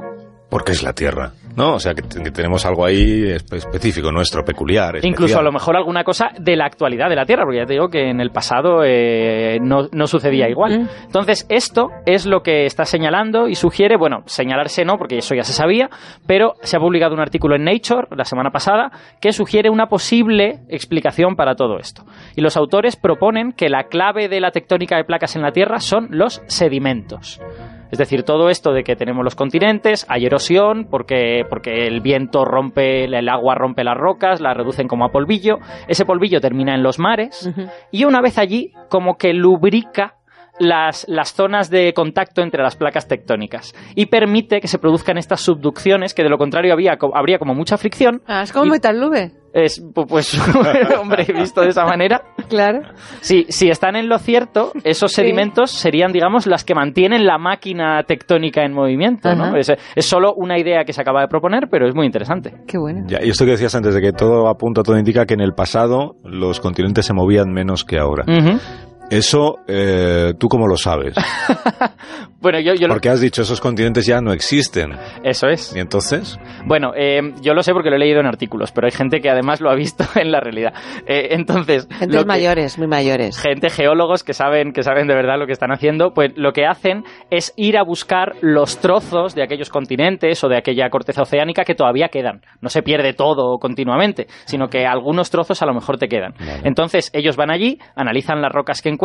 Porque 0.53 0.73
es 0.73 0.83
la 0.83 0.93
Tierra. 0.93 1.31
No, 1.55 1.73
o 1.75 1.79
sea, 1.79 1.93
que, 1.95 2.01
que 2.03 2.29
tenemos 2.31 2.63
algo 2.65 2.85
ahí 2.85 3.23
espe- 3.23 3.57
específico 3.57 4.11
nuestro, 4.11 4.43
peculiar. 4.45 4.95
especial. 4.97 5.11
Incluso 5.11 5.39
a 5.39 5.43
lo 5.43 5.51
mejor 5.51 5.75
alguna 5.75 6.03
cosa 6.03 6.29
de 6.39 6.55
la 6.55 6.65
actualidad 6.65 7.09
de 7.09 7.15
la 7.15 7.25
Tierra, 7.25 7.43
porque 7.43 7.57
ya 7.59 7.65
te 7.65 7.73
digo 7.73 7.89
que 7.89 8.09
en 8.11 8.19
el 8.19 8.29
pasado 8.29 8.83
eh, 8.83 9.57
no, 9.61 9.87
no 9.91 10.05
sucedía 10.07 10.47
igual. 10.49 10.89
Entonces, 11.05 11.45
esto 11.49 11.89
es 12.05 12.25
lo 12.27 12.41
que 12.43 12.65
está 12.65 12.85
señalando 12.85 13.47
y 13.47 13.55
sugiere, 13.55 13.97
bueno, 13.97 14.21
señalarse 14.25 14.85
no, 14.85 14.97
porque 14.97 15.17
eso 15.17 15.33
ya 15.35 15.43
se 15.43 15.53
sabía, 15.53 15.89
pero 16.27 16.53
se 16.61 16.77
ha 16.77 16.79
publicado 16.79 17.13
un 17.15 17.21
artículo 17.21 17.55
en 17.55 17.63
Nature 17.63 18.07
la 18.15 18.25
semana 18.25 18.51
pasada 18.51 18.91
que 19.19 19.31
sugiere 19.31 19.69
una 19.71 19.87
posible 19.87 20.59
explicación 20.69 21.35
para 21.35 21.55
todo 21.55 21.77
esto. 21.79 22.03
Y 22.35 22.41
los 22.41 22.57
autores 22.57 22.95
proponen 22.95 23.53
que 23.53 23.69
la 23.69 23.85
clave 23.85 24.27
de 24.27 24.39
la 24.39 24.51
tectónica 24.51 24.97
de 24.97 25.03
placas 25.03 25.35
en 25.35 25.41
la 25.41 25.51
Tierra 25.51 25.79
son 25.79 26.09
los 26.11 26.41
sedimentos. 26.47 27.39
Es 27.93 27.99
decir, 27.99 28.23
todo 28.23 28.49
esto 28.49 28.73
de 28.73 28.83
que 28.83 28.95
tenemos 28.95 29.23
los 29.23 29.35
continentes, 29.35 30.03
hay 30.09 30.25
erosión, 30.25 30.87
porque, 30.89 31.43
porque 31.47 31.85
el 31.85 32.01
viento 32.01 32.43
rompe, 32.43 33.03
el 33.03 33.29
agua 33.29 33.53
rompe 33.53 33.83
las 33.83 33.95
rocas, 33.95 34.41
las 34.41 34.57
reducen 34.57 34.87
como 34.87 35.05
a 35.05 35.09
polvillo, 35.09 35.59
ese 35.87 36.03
polvillo 36.03 36.41
termina 36.41 36.73
en 36.73 36.81
los 36.81 36.97
mares, 36.97 37.47
y 37.91 38.05
una 38.05 38.19
vez 38.19 38.39
allí, 38.39 38.73
como 38.89 39.15
que 39.15 39.31
lubrica 39.35 40.15
las, 40.57 41.05
las 41.07 41.33
zonas 41.33 41.69
de 41.69 41.93
contacto 41.93 42.41
entre 42.41 42.63
las 42.63 42.75
placas 42.75 43.07
tectónicas 43.07 43.75
y 43.95 44.07
permite 44.07 44.59
que 44.59 44.67
se 44.67 44.79
produzcan 44.79 45.19
estas 45.19 45.41
subducciones 45.41 46.15
que 46.15 46.23
de 46.23 46.29
lo 46.29 46.39
contrario 46.39 46.73
había, 46.73 46.97
habría 47.13 47.37
como 47.37 47.53
mucha 47.53 47.77
fricción. 47.77 48.23
Ah, 48.25 48.41
es 48.41 48.51
como 48.51 48.65
Y- 48.65 48.69
metal. 48.71 48.99
Es, 49.53 49.79
pu- 49.83 50.07
pues, 50.07 50.35
hombre, 50.99 51.25
visto 51.33 51.61
de 51.61 51.69
esa 51.69 51.85
manera, 51.85 52.21
Claro. 52.49 52.81
si, 53.21 53.45
si 53.49 53.69
están 53.69 53.95
en 53.95 54.09
lo 54.09 54.17
cierto, 54.17 54.71
esos 54.83 55.11
Sí. 55.11 55.21
sedimentos 55.21 55.69
serían, 55.71 56.11
digamos, 56.11 56.47
las 56.47 56.63
que 56.63 56.73
mantienen 56.73 57.25
la 57.25 57.37
máquina 57.37 58.01
tectónica 58.03 58.63
en 58.65 58.73
movimiento. 58.73 59.33
¿no? 59.35 59.55
Es, 59.55 59.71
es 59.95 60.05
solo 60.05 60.33
una 60.35 60.57
idea 60.57 60.83
que 60.85 60.93
se 60.93 61.01
acaba 61.01 61.21
de 61.21 61.27
proponer, 61.27 61.67
pero 61.69 61.87
es 61.87 61.93
muy 61.93 62.05
interesante. 62.07 62.51
Qué 62.67 62.77
bueno. 62.79 63.05
Ya, 63.07 63.19
y 63.23 63.29
esto 63.29 63.45
que 63.45 63.51
decías 63.51 63.75
antes 63.75 63.93
de 63.93 64.01
que 64.01 64.11
todo 64.11 64.47
apunta, 64.49 64.81
todo 64.81 64.97
indica 64.97 65.25
que 65.27 65.35
en 65.35 65.41
el 65.41 65.53
pasado 65.53 66.15
los 66.23 66.59
continentes 66.59 67.05
se 67.05 67.13
movían 67.13 67.51
menos 67.51 67.83
que 67.85 67.99
ahora. 67.99 68.23
Ujú. 68.27 68.57
Eso, 69.09 69.57
eh, 69.67 70.33
¿tú 70.39 70.47
cómo 70.47 70.67
lo 70.67 70.77
sabes? 70.77 71.15
Bueno, 72.43 72.59
yo, 72.59 72.73
yo 72.73 72.87
lo- 72.89 72.95
Porque 72.95 73.07
has 73.07 73.21
dicho 73.21 73.43
esos 73.43 73.61
continentes 73.61 74.05
ya 74.05 74.19
no 74.19 74.33
existen. 74.33 74.91
Eso 75.23 75.47
es. 75.47 75.73
¿Y 75.73 75.79
entonces? 75.79 76.37
Bueno, 76.65 76.91
eh, 76.93 77.21
yo 77.41 77.53
lo 77.53 77.63
sé 77.63 77.71
porque 77.71 77.89
lo 77.89 77.95
he 77.95 77.99
leído 77.99 78.19
en 78.19 78.25
artículos, 78.25 78.73
pero 78.73 78.85
hay 78.85 78.91
gente 78.91 79.21
que 79.21 79.29
además 79.29 79.61
lo 79.61 79.69
ha 79.71 79.75
visto 79.75 80.03
en 80.15 80.29
la 80.29 80.41
realidad. 80.41 80.73
Eh, 81.07 81.29
entonces, 81.31 81.87
Gentes 81.89 82.19
que- 82.19 82.25
mayores, 82.25 82.77
muy 82.77 82.87
mayores. 82.87 83.39
gente 83.39 83.69
geólogos 83.69 84.25
que 84.25 84.33
saben 84.33 84.73
que 84.73 84.83
saben 84.83 85.07
de 85.07 85.15
verdad 85.15 85.39
lo 85.39 85.45
que 85.45 85.53
están 85.53 85.71
haciendo, 85.71 86.11
pues 86.13 86.33
lo 86.35 86.51
que 86.51 86.65
hacen 86.65 87.05
es 87.29 87.53
ir 87.55 87.77
a 87.77 87.83
buscar 87.83 88.33
los 88.41 88.77
trozos 88.79 89.35
de 89.35 89.43
aquellos 89.43 89.69
continentes 89.69 90.43
o 90.43 90.49
de 90.49 90.57
aquella 90.57 90.89
corteza 90.89 91.21
oceánica 91.21 91.63
que 91.63 91.75
todavía 91.75 92.09
quedan. 92.09 92.41
No 92.59 92.67
se 92.67 92.81
pierde 92.83 93.13
todo 93.13 93.57
continuamente, 93.57 94.27
sino 94.43 94.67
que 94.67 94.85
algunos 94.85 95.29
trozos 95.29 95.61
a 95.61 95.65
lo 95.65 95.73
mejor 95.73 95.97
te 95.97 96.09
quedan. 96.09 96.33
Entonces 96.65 97.09
ellos 97.13 97.37
van 97.37 97.51
allí, 97.51 97.79
analizan 97.95 98.41
las 98.41 98.51
rocas 98.51 98.81
que 98.81 98.89
encuentran 98.89 99.02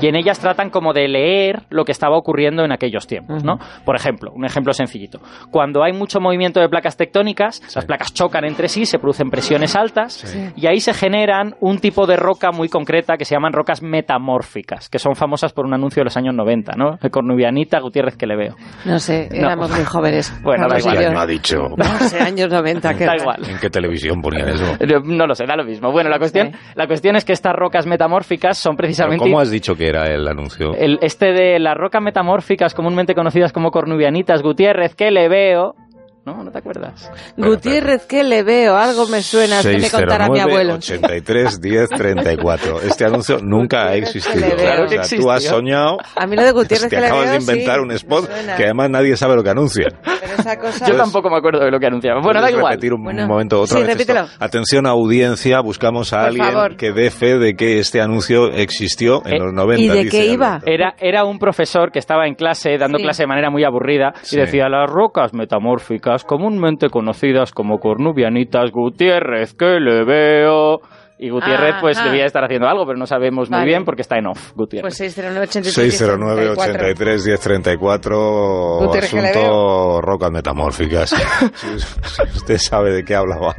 y 0.00 0.06
en 0.06 0.16
ellas 0.16 0.38
tratan 0.38 0.70
como 0.70 0.92
de 0.92 1.08
leer 1.08 1.64
lo 1.70 1.84
que 1.84 1.92
estaba 1.92 2.16
ocurriendo 2.16 2.64
en 2.64 2.72
aquellos 2.72 3.06
tiempos, 3.06 3.44
¿no? 3.44 3.58
Por 3.84 3.96
ejemplo, 3.96 4.32
un 4.34 4.44
ejemplo 4.44 4.72
sencillito. 4.72 5.20
Cuando 5.50 5.82
hay 5.82 5.92
mucho 5.92 6.20
movimiento 6.20 6.60
de 6.60 6.68
placas 6.68 6.96
tectónicas, 6.96 7.60
las 7.74 7.84
placas 7.84 8.12
chocan 8.14 8.44
entre 8.44 8.68
sí, 8.68 8.86
se 8.86 8.98
producen 8.98 9.30
presiones 9.30 9.76
altas 9.76 10.34
y 10.56 10.66
ahí 10.66 10.80
se 10.80 10.94
generan 10.94 11.54
un 11.60 11.78
tipo 11.78 12.06
de 12.06 12.16
roca 12.16 12.50
muy 12.52 12.68
concreta 12.68 13.16
que 13.16 13.24
se 13.24 13.34
llaman 13.34 13.52
rocas 13.52 13.82
metamórficas, 13.82 14.88
que 14.88 14.98
son 14.98 15.14
famosas 15.14 15.52
por 15.52 15.66
un 15.66 15.74
anuncio 15.74 16.00
de 16.00 16.04
los 16.04 16.16
años 16.16 16.34
90, 16.34 16.72
¿no? 16.76 16.98
Cornubianita 17.10 17.80
Gutiérrez 17.80 18.16
que 18.16 18.26
le 18.26 18.36
veo. 18.36 18.54
No 18.84 18.98
sé, 18.98 19.28
éramos 19.32 19.70
muy 19.70 19.84
jóvenes. 19.84 20.32
Bueno, 20.46 20.68
da 20.68 20.78
igual. 20.78 20.94
yo. 20.94 21.00
¿Quién 21.00 21.12
lo 21.14 21.20
ha 21.20 21.26
dicho? 21.26 21.56
No 21.76 21.84
sé, 22.08 22.20
años 22.20 22.48
90. 22.50 22.94
que 22.98 23.04
Da 23.04 23.16
igual. 23.16 23.42
¿En 23.48 23.58
qué 23.58 23.68
televisión 23.68 24.20
ponían 24.22 24.48
eso? 24.48 24.64
No 25.04 25.26
lo 25.26 25.34
sé, 25.34 25.44
da 25.44 25.56
lo 25.56 25.64
mismo. 25.64 25.90
Bueno, 25.90 26.08
la 26.08 26.18
cuestión, 26.18 26.52
Sí. 26.52 26.58
la 26.74 26.86
cuestión 26.86 27.16
es 27.16 27.24
que 27.24 27.32
estas 27.32 27.52
rocas 27.54 27.86
metamórficas 27.86 28.58
son 28.58 28.76
¿Pero 28.76 28.88
¿Cómo 29.18 29.40
has 29.40 29.50
dicho 29.50 29.74
que 29.74 29.88
era 29.88 30.06
el 30.06 30.26
anuncio? 30.28 30.72
el, 30.76 30.98
este 31.02 31.32
de 31.32 31.58
las 31.58 31.74
rocas 31.76 32.02
metamórficas 32.02 32.74
comúnmente 32.74 33.14
conocidas 33.14 33.52
como 33.52 33.70
cornubianitas 33.70 34.42
Gutiérrez 34.42 34.94
que 34.94 35.10
le 35.10 35.28
veo. 35.28 35.74
¿No? 36.24 36.42
¿No 36.42 36.50
te 36.50 36.58
acuerdas? 36.58 37.08
Gutiérrez, 37.36 38.04
¿qué 38.06 38.24
le 38.24 38.42
veo? 38.42 38.76
Algo 38.76 39.06
me 39.06 39.22
suena. 39.22 39.60
Es 39.60 39.66
que 39.66 39.78
me 39.78 39.88
contara 39.90 40.28
mi 40.28 40.40
609 40.40 40.42
abuelo. 40.50 40.74
83 40.74 41.60
10 41.60 41.88
34. 41.90 42.80
Este 42.82 43.04
anuncio 43.04 43.38
nunca 43.42 43.86
ha 43.86 43.92
que 43.92 43.98
existido. 43.98 44.44
le. 44.44 44.56
Claro 44.56 44.86
que 44.88 44.98
O 44.98 45.04
sea, 45.04 45.18
tú 45.20 45.30
has 45.30 45.44
soñado 45.44 45.98
A 46.16 46.26
mí 46.26 46.34
lo 46.34 46.42
de 46.42 46.50
Gutiérrez 46.50 46.90
que 46.90 46.96
que 46.96 47.00
le 47.00 47.06
acabas 47.06 47.26
veo, 47.26 47.32
de 47.34 47.38
inventar 47.38 47.76
sí, 47.76 47.80
un 47.82 47.92
spot 47.92 48.28
que 48.56 48.64
además 48.64 48.90
nadie 48.90 49.16
sabe 49.16 49.36
lo 49.36 49.44
que 49.44 49.50
anuncia. 49.50 49.86
Pero 50.20 50.32
esa 50.34 50.58
cosa... 50.58 50.86
Yo 50.86 50.96
tampoco 50.96 51.30
me 51.30 51.36
acuerdo 51.36 51.64
de 51.64 51.70
lo 51.70 51.78
que 51.78 51.86
anunciaba. 51.86 52.20
Bueno, 52.20 52.40
da 52.40 52.46
¿Puedes 52.46 52.58
igual. 52.58 52.72
repetir 52.72 52.94
un 52.94 53.02
Bueno, 53.04 53.26
momento 53.26 53.60
otra 53.60 53.78
sí, 53.78 53.82
vez 53.84 53.96
esto? 53.98 54.12
repítelo. 54.14 54.28
Atención 54.40 54.86
audiencia, 54.86 55.60
buscamos 55.60 56.12
a 56.12 56.18
Por 56.18 56.26
alguien 56.28 56.44
favor. 56.52 56.76
que 56.76 56.92
dé 56.92 57.10
fe 57.10 57.38
de 57.38 57.54
que 57.54 57.78
este 57.78 58.00
anuncio 58.00 58.48
existió 58.52 59.22
en 59.26 59.34
Eh, 59.34 59.38
los 59.38 59.52
90. 59.52 59.82
¿y 59.82 59.88
de 59.88 60.04
dice 60.04 60.18
qué 60.18 60.26
iba? 60.32 60.54
Alberto. 60.56 60.70
Era, 60.70 60.94
era 60.98 61.24
un 61.24 61.38
profesor 61.38 61.90
que 61.92 61.98
estaba 61.98 62.26
en 62.26 62.34
clase, 62.34 62.76
dando 62.78 62.98
Sí. 62.98 63.04
clase 63.04 63.22
de 63.22 63.26
manera 63.28 63.50
muy 63.50 63.64
aburrida, 63.64 64.12
Sí. 64.22 64.36
y 64.36 64.40
decía, 64.40 64.68
las 64.68 64.88
rocas 64.90 65.34
metamórficas, 65.34 66.24
comúnmente 66.24 66.88
conocidas 66.88 67.52
como 67.52 67.78
cornubianitas 67.78 68.70
Gutiérrez, 68.70 69.54
que 69.54 69.78
le 69.80 70.04
veo... 70.04 70.80
Y 71.18 71.30
Gutiérrez, 71.30 71.74
Ah, 71.76 71.78
pues, 71.80 71.96
ah. 71.98 72.04
debía 72.04 72.26
estar 72.26 72.44
haciendo 72.44 72.68
algo, 72.68 72.84
pero 72.84 72.98
no 72.98 73.06
sabemos 73.06 73.48
muy 73.48 73.58
Vale. 73.60 73.68
bien 73.70 73.84
porque 73.86 74.02
está 74.02 74.18
en 74.18 74.26
off, 74.26 74.52
Gutiérrez. 74.54 74.82
Pues 74.82 74.96
609 74.98 75.46
83 75.48 75.74
609 75.74 76.48
83 76.50 77.24
10 77.24 77.40
34 77.40 78.78
Gutiérrez, 78.80 79.10
que 79.10 79.22
le 79.22 79.28
asunto 79.30 80.00
rocas 80.02 80.30
metamórficas. 80.30 81.10
si, 81.54 81.66
si 81.80 82.36
usted 82.36 82.58
sabe 82.58 82.92
de 82.92 83.04
qué 83.04 83.14
hablaba. 83.14 83.54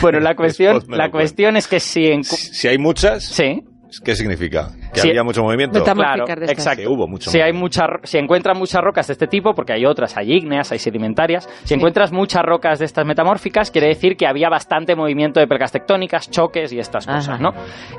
bueno, 0.00 0.20
la 0.20 0.34
cuestión, 0.34 0.82
la 0.88 1.10
cuestión 1.10 1.56
es 1.56 1.68
que 1.68 1.80
si 1.80 2.06
en... 2.06 2.24
si 2.24 2.68
hay 2.68 2.78
muchas, 2.78 3.24
Sí, 3.24 3.62
¿qué 4.02 4.16
significa? 4.16 4.70
¿Que 4.92 5.00
Sí. 5.00 5.08
había 5.10 5.22
mucho 5.22 5.42
movimiento? 5.42 5.82
Claro, 5.84 6.24
exacto. 6.28 6.82
Que 6.82 6.88
hubo 6.88 7.06
mucho 7.06 7.30
si 7.30 7.38
hay 7.38 7.52
movimiento. 7.52 7.60
mucha, 7.60 7.86
si 8.04 8.18
encuentras 8.18 8.58
muchas 8.58 8.80
rocas 8.82 9.06
de 9.06 9.12
este 9.12 9.26
tipo, 9.26 9.54
porque 9.54 9.72
hay 9.72 9.84
otras, 9.86 10.16
hay 10.16 10.32
ígneas, 10.32 10.72
hay 10.72 10.78
sedimentarias, 10.78 11.48
si 11.64 11.74
encuentras 11.74 12.12
muchas 12.12 12.42
rocas 12.42 12.78
de 12.78 12.84
estas 12.86 13.06
metamórficas, 13.06 13.70
quiere 13.70 13.88
decir 13.88 14.16
que 14.16 14.26
había 14.26 14.48
bastante 14.48 14.94
movimiento 14.96 15.38
de 15.40 15.46
placas 15.46 15.72
tectónicas, 15.72 16.30
choques 16.30 16.72
y 16.72 16.78
estas 16.78 17.06
Ajá. 17.08 17.18
cosas, 17.18 17.40
¿no? 17.40 17.50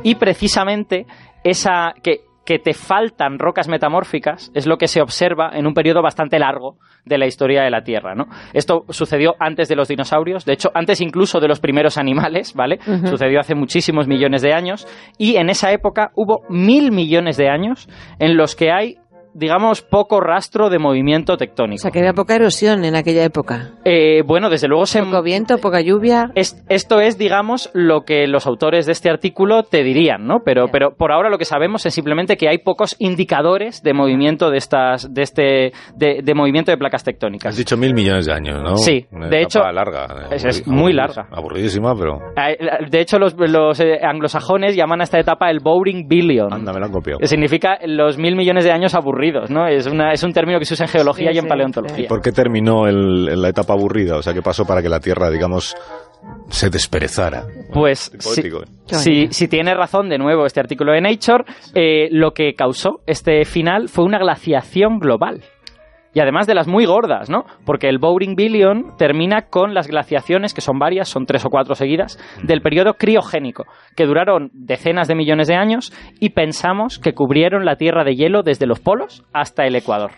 Y 0.04 0.16
precisamente 0.16 1.06
esa 1.44 1.94
que 2.04 2.31
que 2.46 2.60
te 2.60 2.74
faltan 2.74 3.38
rocas 3.38 3.68
metamórficas 3.68 4.52
es 4.54 4.66
lo 4.66 4.78
que 4.78 4.88
se 4.88 5.02
observa 5.02 5.52
en 5.54 5.68
un 5.68 5.74
periodo 5.74 6.02
bastante 6.02 6.40
largo 6.40 6.78
de 7.06 7.18
la 7.18 7.26
historia 7.26 7.64
de 7.64 7.72
la 7.72 7.84
Tierra, 7.84 8.16
¿no? 8.16 8.26
Esto 8.54 8.86
sucedió 8.90 9.36
antes 9.40 9.70
de 9.70 9.76
los 9.76 9.88
dinosaurios, 9.88 10.46
de 10.46 10.54
hecho, 10.54 10.70
antes 10.74 11.02
incluso 11.02 11.40
de 11.40 11.48
los 11.48 11.60
primeros 11.60 11.98
animales, 11.98 12.54
¿vale? 12.56 12.80
Sucedió 13.06 13.40
hace 13.40 13.56
muchísimos 13.56 14.08
millones 14.08 14.42
de 14.42 14.54
años 14.54 14.88
y 15.18 15.36
en 15.36 15.50
esa 15.50 15.72
época 15.72 16.12
hubo 16.16 16.42
mil 16.50 16.92
millones 16.92 17.38
de 17.38 17.50
años 17.50 17.88
en 18.20 18.38
los 18.38 18.56
que 18.56 18.72
hay 18.72 18.98
digamos, 19.34 19.82
poco 19.82 20.20
rastro 20.20 20.70
de 20.70 20.80
movimiento 20.80 21.38
tectónico. 21.38 21.76
O 21.76 21.82
sea, 21.82 21.92
que 21.92 22.00
había 22.00 22.14
poca 22.14 22.36
erosión 22.36 22.84
en 22.86 22.96
aquella 22.96 23.24
época. 23.24 23.72
Eh, 23.86 24.24
bueno, 24.26 24.50
desde 24.50 24.68
luego 24.68 24.86
se... 24.86 25.02
Poco 25.02 25.24
viento, 25.24 25.58
poca 25.58 25.82
lluvia. 25.82 26.32
esto 26.36 27.00
es, 27.02 27.18
digamos, 27.18 27.70
lo 27.74 28.02
que 28.02 28.28
los 28.28 28.46
autores 28.48 28.86
de 28.86 28.92
este 28.92 29.10
artículo 29.10 29.64
te 29.64 29.84
dirían, 29.84 30.26
¿no? 30.26 30.40
Pero, 30.46 30.68
pero 30.72 30.96
por 30.96 31.12
ahora 31.12 31.30
lo 31.30 31.38
que 31.38 31.46
sabemos 31.46 31.86
es 31.86 31.94
simplemente 31.94 32.38
que 32.38 32.48
hay 32.48 32.60
pocos 32.60 32.96
indicadores 33.00 33.82
de 33.84 33.94
movimiento 33.94 34.50
de 34.50 34.58
estas, 34.58 35.14
de 35.14 35.22
este, 35.22 35.72
de, 35.96 36.34
movimiento 36.34 36.72
de 36.72 36.78
placas 36.78 37.04
tectónicas. 37.04 37.50
Has 37.50 37.58
dicho 37.58 37.78
mil 37.78 37.94
millones 37.94 38.26
de 38.26 38.34
años, 38.34 38.62
¿no? 38.62 38.78
Sí, 38.78 39.06
de 39.12 39.42
hecho... 39.42 39.60
larga. 39.72 40.28
Es, 40.32 40.68
muy 40.68 40.94
larga. 40.94 41.28
Aburridísima, 41.32 41.94
pero... 41.96 42.20
De 42.90 43.00
hecho, 43.00 43.20
los, 43.20 43.36
los 43.38 43.80
eh, 43.80 44.00
anglosajones 44.02 44.76
llaman 44.76 45.02
a 45.02 45.04
esta 45.04 45.20
etapa 45.20 45.50
el 45.50 45.60
Boring 45.60 46.08
Billion. 46.08 46.54
Anda, 46.54 46.74
me 46.74 46.80
lo 46.80 46.86
han 46.86 46.92
copiado. 46.92 47.20
Que 47.20 47.28
significa 47.28 47.80
los 47.86 48.18
mil 48.18 48.36
millones 48.36 48.64
de 48.64 48.72
años 48.72 48.96
aburridos, 48.96 49.21
¿no? 49.50 49.68
Es, 49.68 49.86
una, 49.88 50.12
es 50.12 50.24
un 50.24 50.34
término 50.34 50.60
que 50.60 50.66
se 50.66 50.74
usa 50.74 50.86
en 50.86 50.92
geología 50.92 51.32
y 51.32 51.38
en 51.38 51.48
paleontología. 51.48 52.06
¿Y 52.06 52.08
por 52.08 52.22
qué 52.22 52.32
terminó 52.32 52.86
la 52.88 53.50
etapa 53.50 53.74
aburrida? 53.74 54.18
O 54.18 54.22
sea, 54.22 54.34
¿qué 54.34 54.42
pasó 54.42 54.66
para 54.66 54.82
que 54.82 54.90
la 54.90 55.00
Tierra, 55.00 55.30
digamos, 55.30 55.76
se 56.50 56.70
desperezara. 56.70 57.46
Pues 57.74 58.12
si, 58.88 59.28
si, 59.32 59.48
tiene 59.48 59.74
razón 59.74 60.10
de 60.10 60.18
nuevo 60.18 60.46
este 60.46 60.60
artículo 60.60 60.92
de 60.92 61.02
Nature, 61.02 61.46
eh, 61.74 62.10
lo 62.12 62.32
que 62.32 62.54
causó 62.54 63.02
este 63.08 63.46
final 63.46 63.88
fue 63.90 64.06
una 64.06 64.20
glaciación 64.20 65.00
global. 65.00 65.42
Y 66.14 66.20
además 66.20 66.48
de 66.48 66.56
las 66.56 66.68
muy 66.68 66.86
gordas, 66.86 67.30
¿no? 67.30 67.46
Porque 67.66 67.88
el 67.88 68.00
Bowring 68.00 68.36
Billion 68.36 68.98
termina 68.98 69.44
con 69.44 69.74
las 69.74 69.88
glaciaciones, 69.88 70.54
que 70.54 70.62
son 70.62 70.78
varias, 70.80 71.08
son 71.08 71.26
tres 71.26 71.46
o 71.46 71.50
cuatro 71.50 71.76
seguidas, 71.76 72.20
del 72.44 72.62
periodo 72.62 72.96
criogénico, 72.96 73.66
que 73.96 74.06
duraron 74.06 74.52
decenas 74.54 75.08
de 75.08 75.16
millones 75.16 75.48
de 75.48 75.56
años 75.56 75.94
y 76.20 76.30
pensamos 76.30 77.00
que 77.00 77.14
cubrieron 77.14 77.66
la 77.66 77.78
Tierra 77.78 78.04
de 78.04 78.16
hielo 78.16 78.44
desde 78.44 78.68
los 78.68 78.80
polos 78.80 79.24
hasta 79.34 79.66
el 79.66 79.76
Ecuador. 79.76 80.12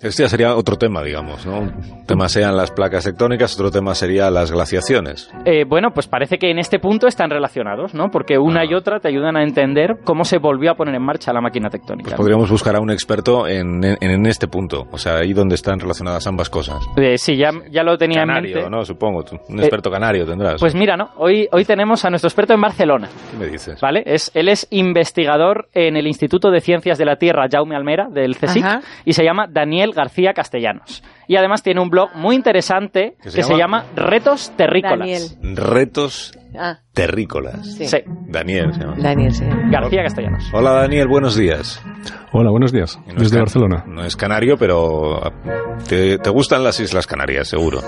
Este 0.00 0.22
ya 0.22 0.28
sería 0.28 0.54
otro 0.54 0.76
tema, 0.76 1.02
digamos, 1.02 1.44
¿no? 1.44 1.58
Un 1.58 2.06
tema 2.06 2.28
sean 2.28 2.56
las 2.56 2.70
placas 2.70 3.02
tectónicas, 3.02 3.54
otro 3.54 3.72
tema 3.72 3.96
sería 3.96 4.30
las 4.30 4.52
glaciaciones. 4.52 5.28
Eh, 5.44 5.64
bueno, 5.64 5.90
pues 5.92 6.06
parece 6.06 6.38
que 6.38 6.50
en 6.50 6.60
este 6.60 6.78
punto 6.78 7.08
están 7.08 7.30
relacionados, 7.30 7.94
¿no? 7.94 8.08
Porque 8.08 8.38
una 8.38 8.64
y 8.64 8.74
ah. 8.74 8.76
otra 8.76 9.00
te 9.00 9.08
ayudan 9.08 9.36
a 9.36 9.42
entender 9.42 9.96
cómo 10.04 10.22
se 10.22 10.38
volvió 10.38 10.70
a 10.70 10.74
poner 10.74 10.94
en 10.94 11.02
marcha 11.02 11.32
la 11.32 11.40
máquina 11.40 11.68
tectónica. 11.68 12.10
Pues 12.10 12.16
podríamos 12.16 12.48
buscar 12.48 12.76
a 12.76 12.80
un 12.80 12.92
experto 12.92 13.48
en, 13.48 13.82
en, 13.84 14.26
este 14.26 14.46
punto, 14.46 14.86
o 14.92 14.98
sea, 14.98 15.16
ahí 15.16 15.32
donde 15.32 15.56
están 15.56 15.80
relacionadas 15.80 16.24
ambas 16.28 16.48
cosas. 16.48 16.78
Eh, 16.96 17.18
sí, 17.18 17.36
ya, 17.36 17.50
ya 17.68 17.82
lo 17.82 17.98
tenía 17.98 18.22
en 18.22 18.28
mente. 18.28 18.70
¿no? 18.70 18.84
Supongo, 18.84 19.24
un 19.48 19.58
experto 19.58 19.88
eh, 19.88 19.92
canario 19.92 20.24
tendrás. 20.26 20.60
Pues 20.60 20.76
mira, 20.76 20.96
¿no? 20.96 21.10
Hoy, 21.16 21.48
hoy 21.50 21.64
tenemos 21.64 22.04
a 22.04 22.10
nuestro 22.10 22.28
experto 22.28 22.54
en 22.54 22.60
Barcelona. 22.60 23.08
¿Qué 23.32 23.36
me 23.36 23.46
dices? 23.46 23.80
¿Vale? 23.80 24.04
Es, 24.06 24.30
él 24.34 24.48
es 24.48 24.68
investigador 24.70 25.68
en 25.74 25.96
el 25.96 26.06
Instituto 26.06 26.52
de 26.52 26.60
Ciencias 26.60 26.98
de 26.98 27.04
la 27.04 27.16
Tierra 27.16 27.48
Jaume 27.50 27.74
Almera, 27.74 28.08
del 28.08 28.36
CSIC, 28.36 28.64
y 29.04 29.12
se 29.14 29.24
llama 29.24 29.46
Daniel 29.50 29.87
García 29.92 30.32
Castellano. 30.32 30.82
Y 31.26 31.36
además 31.36 31.62
tiene 31.62 31.80
un 31.80 31.90
blog 31.90 32.10
muy 32.14 32.36
interesante 32.36 33.16
que 33.22 33.42
se, 33.42 33.56
llama? 33.56 33.84
Retos 33.94 34.52
Terrícolas. 34.56 35.38
Retos 35.42 36.38
ah. 36.58 36.78
Terrícolas. 36.92 37.74
Sí. 37.74 37.86
Daniel 38.28 38.72
se 38.72 38.80
llama. 38.80 38.96
Daniel, 38.98 39.34
sí. 39.34 39.44
García 39.70 40.02
Castellanos. 40.02 40.44
Hola 40.52 40.72
Daniel, 40.72 41.08
buenos 41.08 41.36
días. 41.36 41.82
Hola, 42.32 42.50
buenos 42.50 42.72
días. 42.72 42.98
Desde 43.16 43.38
Barcelona. 43.38 43.84
No 43.86 44.04
es 44.04 44.16
canario, 44.16 44.56
pero 44.58 45.20
te, 45.88 46.18
te 46.18 46.30
gustan 46.30 46.62
las 46.62 46.80
Islas 46.80 47.06
Canarias, 47.06 47.48
seguro. 47.48 47.80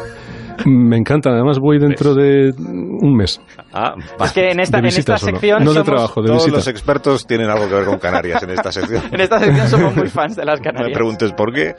Me 0.64 0.96
encanta, 0.96 1.30
además 1.30 1.58
voy 1.58 1.78
dentro 1.78 2.14
de 2.14 2.52
un 2.56 3.16
mes. 3.16 3.40
Ah, 3.72 3.94
es 4.24 4.32
que 4.32 4.50
en 4.50 4.60
esta, 4.60 4.78
en 4.78 4.86
esta 4.86 5.16
sección. 5.18 5.64
No 5.64 5.72
de 5.72 5.82
trabajo, 5.82 6.22
de 6.22 6.28
Todos 6.28 6.48
los 6.48 6.66
expertos 6.68 7.26
tienen 7.26 7.48
algo 7.48 7.68
que 7.68 7.74
ver 7.74 7.84
con 7.84 7.98
Canarias 7.98 8.42
en 8.42 8.50
esta 8.50 8.72
sección. 8.72 9.02
en 9.12 9.20
esta 9.20 9.38
sección 9.38 9.68
somos 9.68 9.96
muy 9.96 10.08
fans 10.08 10.36
de 10.36 10.44
las 10.44 10.60
Canarias. 10.60 10.82
No 10.82 10.88
me 10.88 10.94
preguntes 10.94 11.32
por 11.32 11.52
qué, 11.52 11.74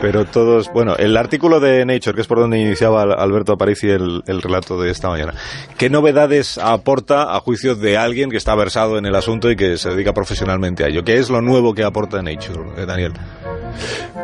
pero 0.00 0.24
todos. 0.24 0.70
Bueno, 0.72 0.96
el 0.96 1.16
artículo 1.16 1.60
de 1.60 1.84
Nature, 1.84 2.14
que 2.14 2.20
es 2.22 2.26
por 2.26 2.38
donde 2.38 2.58
iniciaba 2.58 3.02
Alberto 3.02 3.52
Aparici 3.52 3.88
el, 3.88 4.22
el 4.26 4.42
relato 4.42 4.80
de 4.80 4.90
esta 4.90 5.08
mañana. 5.08 5.34
¿Qué 5.76 5.90
novedades 5.90 6.58
aporta 6.58 7.34
a 7.34 7.40
juicio 7.40 7.74
de 7.74 7.96
alguien 7.96 8.30
que 8.30 8.36
está 8.36 8.54
versado 8.54 8.98
en 8.98 9.06
el 9.06 9.14
asunto 9.14 9.50
y 9.50 9.56
que 9.56 9.76
se 9.76 9.90
dedica 9.90 10.12
profesionalmente 10.12 10.84
a 10.84 10.88
ello? 10.88 11.02
¿Qué 11.04 11.18
es 11.18 11.30
lo 11.30 11.40
nuevo 11.40 11.74
que 11.74 11.84
aporta 11.84 12.22
Nature, 12.22 12.82
eh, 12.82 12.86
Daniel? 12.86 13.12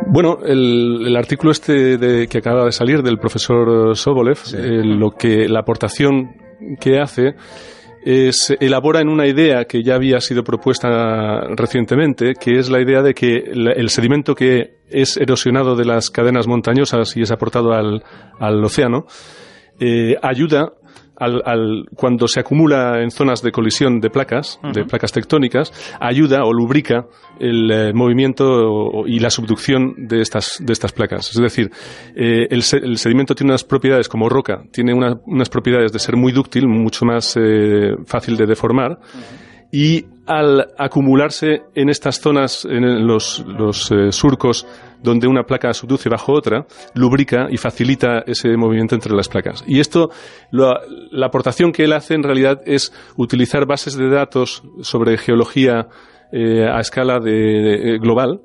Bueno, 0.07 0.39
el, 0.45 1.15
artículo 1.15 1.51
este 1.51 1.97
de, 1.97 2.27
que 2.27 2.39
acaba 2.39 2.65
de 2.65 2.71
salir 2.71 3.03
del 3.03 3.17
profesor 3.17 3.95
Sobolev, 4.01 4.37
eh, 4.53 4.83
lo 4.83 5.11
que 5.11 5.47
la 5.47 5.59
aportación 5.59 6.35
que 6.79 6.99
hace 6.99 7.35
es 8.03 8.55
elabora 8.59 8.99
en 8.99 9.09
una 9.09 9.27
idea 9.27 9.65
que 9.65 9.83
ya 9.83 9.95
había 9.95 10.19
sido 10.19 10.43
propuesta 10.43 11.41
recientemente, 11.55 12.33
que 12.33 12.57
es 12.57 12.69
la 12.69 12.81
idea 12.81 13.01
de 13.01 13.13
que 13.13 13.37
el 13.37 13.89
sedimento 13.89 14.33
que 14.33 14.81
es 14.89 15.17
erosionado 15.17 15.75
de 15.75 15.85
las 15.85 16.09
cadenas 16.09 16.47
montañosas 16.47 17.15
y 17.15 17.21
es 17.21 17.31
aportado 17.31 17.73
al, 17.73 18.03
océano 18.63 19.05
eh, 19.79 20.15
ayuda 20.21 20.73
al, 21.21 21.85
cuando 21.95 22.27
se 22.27 22.39
acumula 22.39 23.01
en 23.01 23.11
zonas 23.11 23.41
de 23.41 23.51
colisión 23.51 23.99
de 23.99 24.09
placas, 24.09 24.59
de 24.73 24.85
placas 24.85 25.11
tectónicas, 25.11 25.71
ayuda 25.99 26.43
o 26.43 26.51
lubrica 26.51 27.05
el 27.39 27.71
eh, 27.71 27.93
movimiento 27.93 29.05
y 29.05 29.19
la 29.19 29.29
subducción 29.29 29.93
de 29.97 30.21
estas, 30.21 30.57
de 30.59 30.73
estas 30.73 30.91
placas. 30.91 31.29
Es 31.29 31.41
decir, 31.41 31.71
eh, 32.15 32.47
el, 32.49 32.63
sedimento 32.63 33.35
tiene 33.35 33.51
unas 33.51 33.63
propiedades 33.63 34.09
como 34.09 34.29
roca, 34.29 34.63
tiene 34.71 34.93
unas 34.93 35.49
propiedades 35.49 35.91
de 35.91 35.99
ser 35.99 36.15
muy 36.15 36.31
dúctil, 36.31 36.67
mucho 36.67 37.05
más 37.05 37.37
eh, 37.37 37.95
fácil 38.05 38.37
de 38.37 38.45
deformar 38.45 38.99
y 39.71 40.05
al 40.25 40.67
acumularse 40.77 41.63
en 41.75 41.89
estas 41.89 42.19
zonas, 42.19 42.65
en 42.65 43.07
los, 43.07 43.43
eh, 43.91 44.11
surcos 44.11 44.67
donde 45.01 45.27
una 45.27 45.43
placa 45.43 45.73
subduce 45.73 46.09
bajo 46.09 46.33
otra, 46.33 46.65
lubrica 46.93 47.47
y 47.49 47.57
facilita 47.57 48.19
ese 48.25 48.55
movimiento 48.55 48.95
entre 48.95 49.15
las 49.15 49.27
placas. 49.27 49.63
Y 49.65 49.79
esto, 49.79 50.11
la 50.51 51.25
aportación 51.25 51.71
que 51.71 51.85
él 51.85 51.93
hace 51.93 52.13
en 52.13 52.23
realidad 52.23 52.61
es 52.65 52.93
utilizar 53.17 53.65
bases 53.65 53.97
de 53.97 54.09
datos 54.09 54.63
sobre 54.81 55.17
geología 55.17 55.87
eh, 56.31 56.65
a 56.65 56.79
escala 56.79 57.19
de, 57.19 57.97
global, 57.99 58.41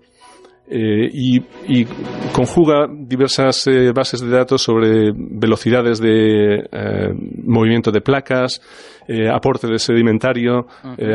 eh, 0.68 1.08
y, 1.12 1.84
conjuga 2.32 2.86
diversas 2.90 3.66
eh, 3.68 3.92
bases 3.92 4.20
de 4.20 4.28
datos 4.28 4.62
sobre 4.62 5.12
velocidades 5.14 6.00
de 6.00 6.56
eh, 6.70 7.12
movimiento 7.44 7.90
de 7.90 8.00
placas, 8.00 8.60
aporte 9.32 9.68
de 9.68 9.78
sedimentario, 9.78 10.66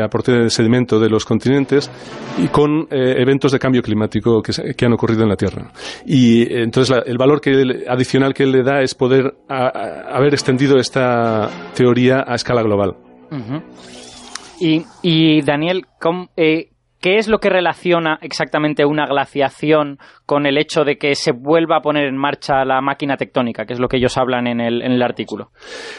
aporte 0.02 0.32
de 0.32 0.48
sedimento 0.48 0.98
de 0.98 1.10
los 1.10 1.26
continentes 1.26 1.90
y 2.38 2.48
con 2.48 2.88
eventos 2.90 3.52
de 3.52 3.58
cambio 3.58 3.82
climático 3.82 4.42
que, 4.42 4.86
han 4.86 4.92
ocurrido 4.94 5.24
en 5.24 5.28
la 5.28 5.36
Tierra. 5.36 5.70
Y 6.06 6.50
entonces 6.54 7.02
el 7.04 7.18
valor 7.18 7.42
que 7.42 7.84
adicional 7.86 8.32
que 8.32 8.44
él 8.44 8.52
le 8.52 8.62
da 8.62 8.80
es 8.80 8.94
poder 8.94 9.34
haber 9.46 10.32
extendido 10.32 10.78
esta 10.78 11.50
teoría 11.74 12.24
a 12.26 12.34
escala 12.34 12.62
global. 12.62 12.96
y, 14.58 14.86
y, 15.02 15.42
Daniel, 15.42 15.84
¿cómo, 16.00 16.30
¿Qué 17.02 17.16
es 17.16 17.26
lo 17.26 17.40
que 17.40 17.50
relaciona 17.50 18.20
exactamente 18.22 18.84
una 18.84 19.06
glaciación 19.06 19.98
con 20.24 20.46
el 20.46 20.56
hecho 20.56 20.84
de 20.84 20.98
que 20.98 21.16
se 21.16 21.32
vuelva 21.32 21.78
a 21.78 21.80
poner 21.80 22.06
en 22.06 22.16
marcha 22.16 22.64
la 22.64 22.80
máquina 22.80 23.16
tectónica, 23.16 23.66
que 23.66 23.72
es 23.72 23.80
lo 23.80 23.88
que 23.88 23.96
ellos 23.96 24.16
hablan 24.16 24.46
en 24.46 24.60
el, 24.60 25.02
artículo? 25.02 25.50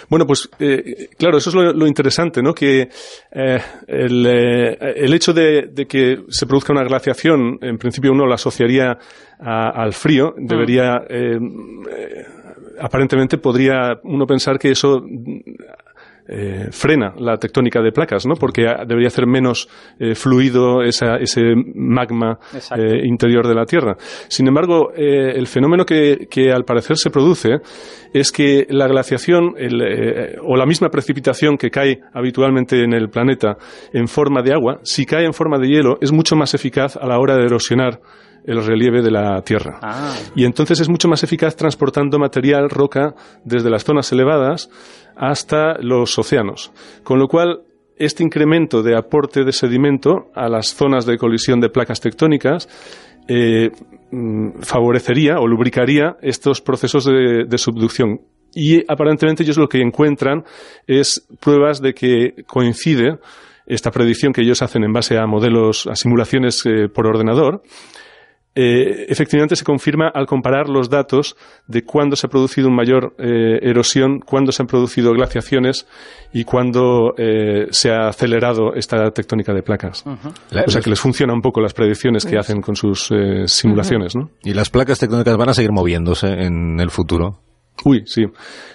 Bueno, 0.10 0.26
pues 0.26 0.50
eh, 0.60 1.10
claro, 1.18 1.40
eso 1.40 1.50
es 1.50 1.76
lo, 1.76 1.88
interesante, 1.88 2.42
¿no? 2.42 2.54
Que 2.54 2.84
eh, 2.84 2.90
eh, 3.34 4.78
el, 4.96 5.14
hecho 5.14 5.34
de, 5.34 5.86
que 5.90 6.24
se 6.30 6.48
produzca 6.48 6.72
una 6.72 6.86
glaciación, 6.86 7.60
en 7.62 7.78
principio 7.78 8.14
uno 8.14 8.26
la 8.26 8.36
asociaría 8.36 8.98
al 9.40 9.92
frío, 9.92 10.34
debería, 10.38 11.02
mm. 11.02 11.84
aparentemente 12.80 13.38
podría 13.40 14.00
uno 14.04 14.26
pensar 14.26 14.58
que 14.58 14.72
eso 14.72 15.04
eh, 16.26 16.70
frena 16.72 17.14
la 17.18 17.36
tectónica 17.36 17.82
de 17.82 17.92
placas, 17.92 18.26
¿no? 18.26 18.36
Porque 18.36 18.64
debería 18.88 19.08
hacer 19.08 19.28
menos 19.28 19.68
eh, 20.00 20.16
fluido 20.16 20.82
ese 20.82 21.54
magma 21.76 22.40
eh, 22.78 23.06
interior 23.06 23.46
de 23.46 23.54
la 23.54 23.66
Tierra. 23.66 23.98
Sin 24.30 24.48
embargo, 24.48 24.92
el 24.96 25.48
fenómeno 25.48 25.86
que, 25.86 26.52
al 26.54 26.64
parecer 26.64 26.98
se 26.98 27.10
produce 27.10 27.60
es 28.14 28.32
que 28.32 28.66
la 28.70 28.88
glaciación 28.88 29.56
o 30.44 30.56
la 30.56 30.66
misma 30.66 30.90
precipitación 30.90 31.58
que 31.58 31.70
cae 31.70 32.00
habitualmente 32.14 32.84
en 32.84 32.94
el 32.94 33.10
planeta 33.10 33.58
en 33.92 34.08
forma 34.08 34.42
de 34.42 34.54
agua, 34.54 34.80
si 34.84 35.06
cae 35.06 35.26
en 35.26 35.34
forma 35.34 35.58
de 35.58 35.68
hielo, 35.68 35.98
es 36.00 36.12
mucho 36.12 36.36
más 36.36 36.54
eficaz 36.54 36.96
a 36.96 37.06
la 37.06 37.20
hora 37.20 37.36
de 37.36 37.46
erosionar 37.46 38.00
el 38.46 38.64
relieve 38.66 39.02
de 39.02 39.12
la 39.12 39.42
Tierra. 39.42 39.80
Ah. 39.82 40.16
Y 40.36 40.46
entonces 40.46 40.80
es 40.80 40.90
mucho 40.90 41.08
más 41.08 41.24
eficaz 41.24 41.56
transportando 41.56 42.20
material, 42.20 42.70
roca, 42.70 43.16
desde 43.44 43.70
las 43.70 43.84
zonas 43.84 44.12
elevadas 44.12 44.70
hasta 45.16 45.78
los 45.80 46.18
océanos. 46.18 46.72
Con 47.04 47.20
lo 47.20 47.28
cual, 47.28 47.62
este 47.98 48.24
incremento 48.24 48.82
de 48.82 48.98
aporte 48.98 49.44
de 49.44 49.52
sedimento 49.52 50.32
a 50.36 50.50
las 50.50 50.74
zonas 50.74 51.06
de 51.06 51.18
colisión 51.18 51.60
de 51.60 51.70
placas 51.70 52.02
tectónicas 52.02 52.68
eh, 53.28 53.70
mm, 54.12 54.62
favorecería 54.62 55.40
o 55.40 55.48
lubricaría 55.48 56.18
estos 56.22 56.62
procesos 56.62 57.06
de, 57.06 57.46
de, 57.48 57.58
subducción. 57.58 58.22
Y 58.56 58.84
aparentemente 58.92 59.44
ellos 59.44 59.58
lo 59.58 59.70
que 59.70 59.82
encuentran 59.82 60.44
es 60.86 61.26
pruebas 61.40 61.82
de 61.82 61.94
que 61.94 62.44
coincide 62.46 63.20
esta 63.66 63.92
predicción 63.92 64.34
que 64.34 64.42
ellos 64.42 64.62
hacen 64.62 64.84
en 64.84 64.94
base 64.94 65.18
a 65.18 65.26
modelos, 65.26 65.88
a 65.88 65.96
simulaciones 65.96 66.66
eh, 66.66 66.90
por 66.94 67.08
ordenador, 67.08 67.64
eh, 68.56 69.06
efectivamente 69.10 69.56
se 69.56 69.64
confirma 69.64 70.10
al 70.14 70.28
comparar 70.28 70.70
los 70.70 70.88
datos 70.88 71.36
de 71.68 71.84
cuándo 71.84 72.16
se 72.16 72.28
ha 72.28 72.30
producido 72.30 72.68
una 72.68 72.78
mayor 72.78 73.16
eh, 73.18 73.58
erosión, 73.64 74.20
cuándo 74.20 74.52
se 74.52 74.62
han 74.62 74.68
producido 74.68 75.12
glaciaciones 75.12 75.88
y 76.32 76.44
cuándo 76.44 77.16
eh, 77.18 77.68
se 77.72 77.92
ha 77.92 78.08
acelerado 78.08 78.76
esta 78.76 79.10
tectónica 79.10 79.54
de 79.54 79.64
placas. 79.64 80.04
O 80.06 80.70
sea 80.70 80.82
que 80.82 80.90
les 80.90 81.00
funciona 81.00 81.34
un 81.34 81.42
poco 81.42 81.62
las 81.62 81.74
predicciones 81.74 82.26
que 82.26 82.38
hacen 82.38 82.62
con 82.62 82.76
sus 82.76 83.10
simulaciones. 83.46 84.16
¿no? 84.16 84.30
¿Y 84.44 84.54
las 84.54 84.70
placas 84.70 85.00
tectónicas 85.00 85.36
van 85.36 85.50
a 85.50 85.54
seguir 85.54 85.72
moviéndose 85.72 86.28
en 86.28 86.80
el 86.80 86.92
futuro? 86.92 87.40
Uy, 87.86 88.04
sí. 88.06 88.24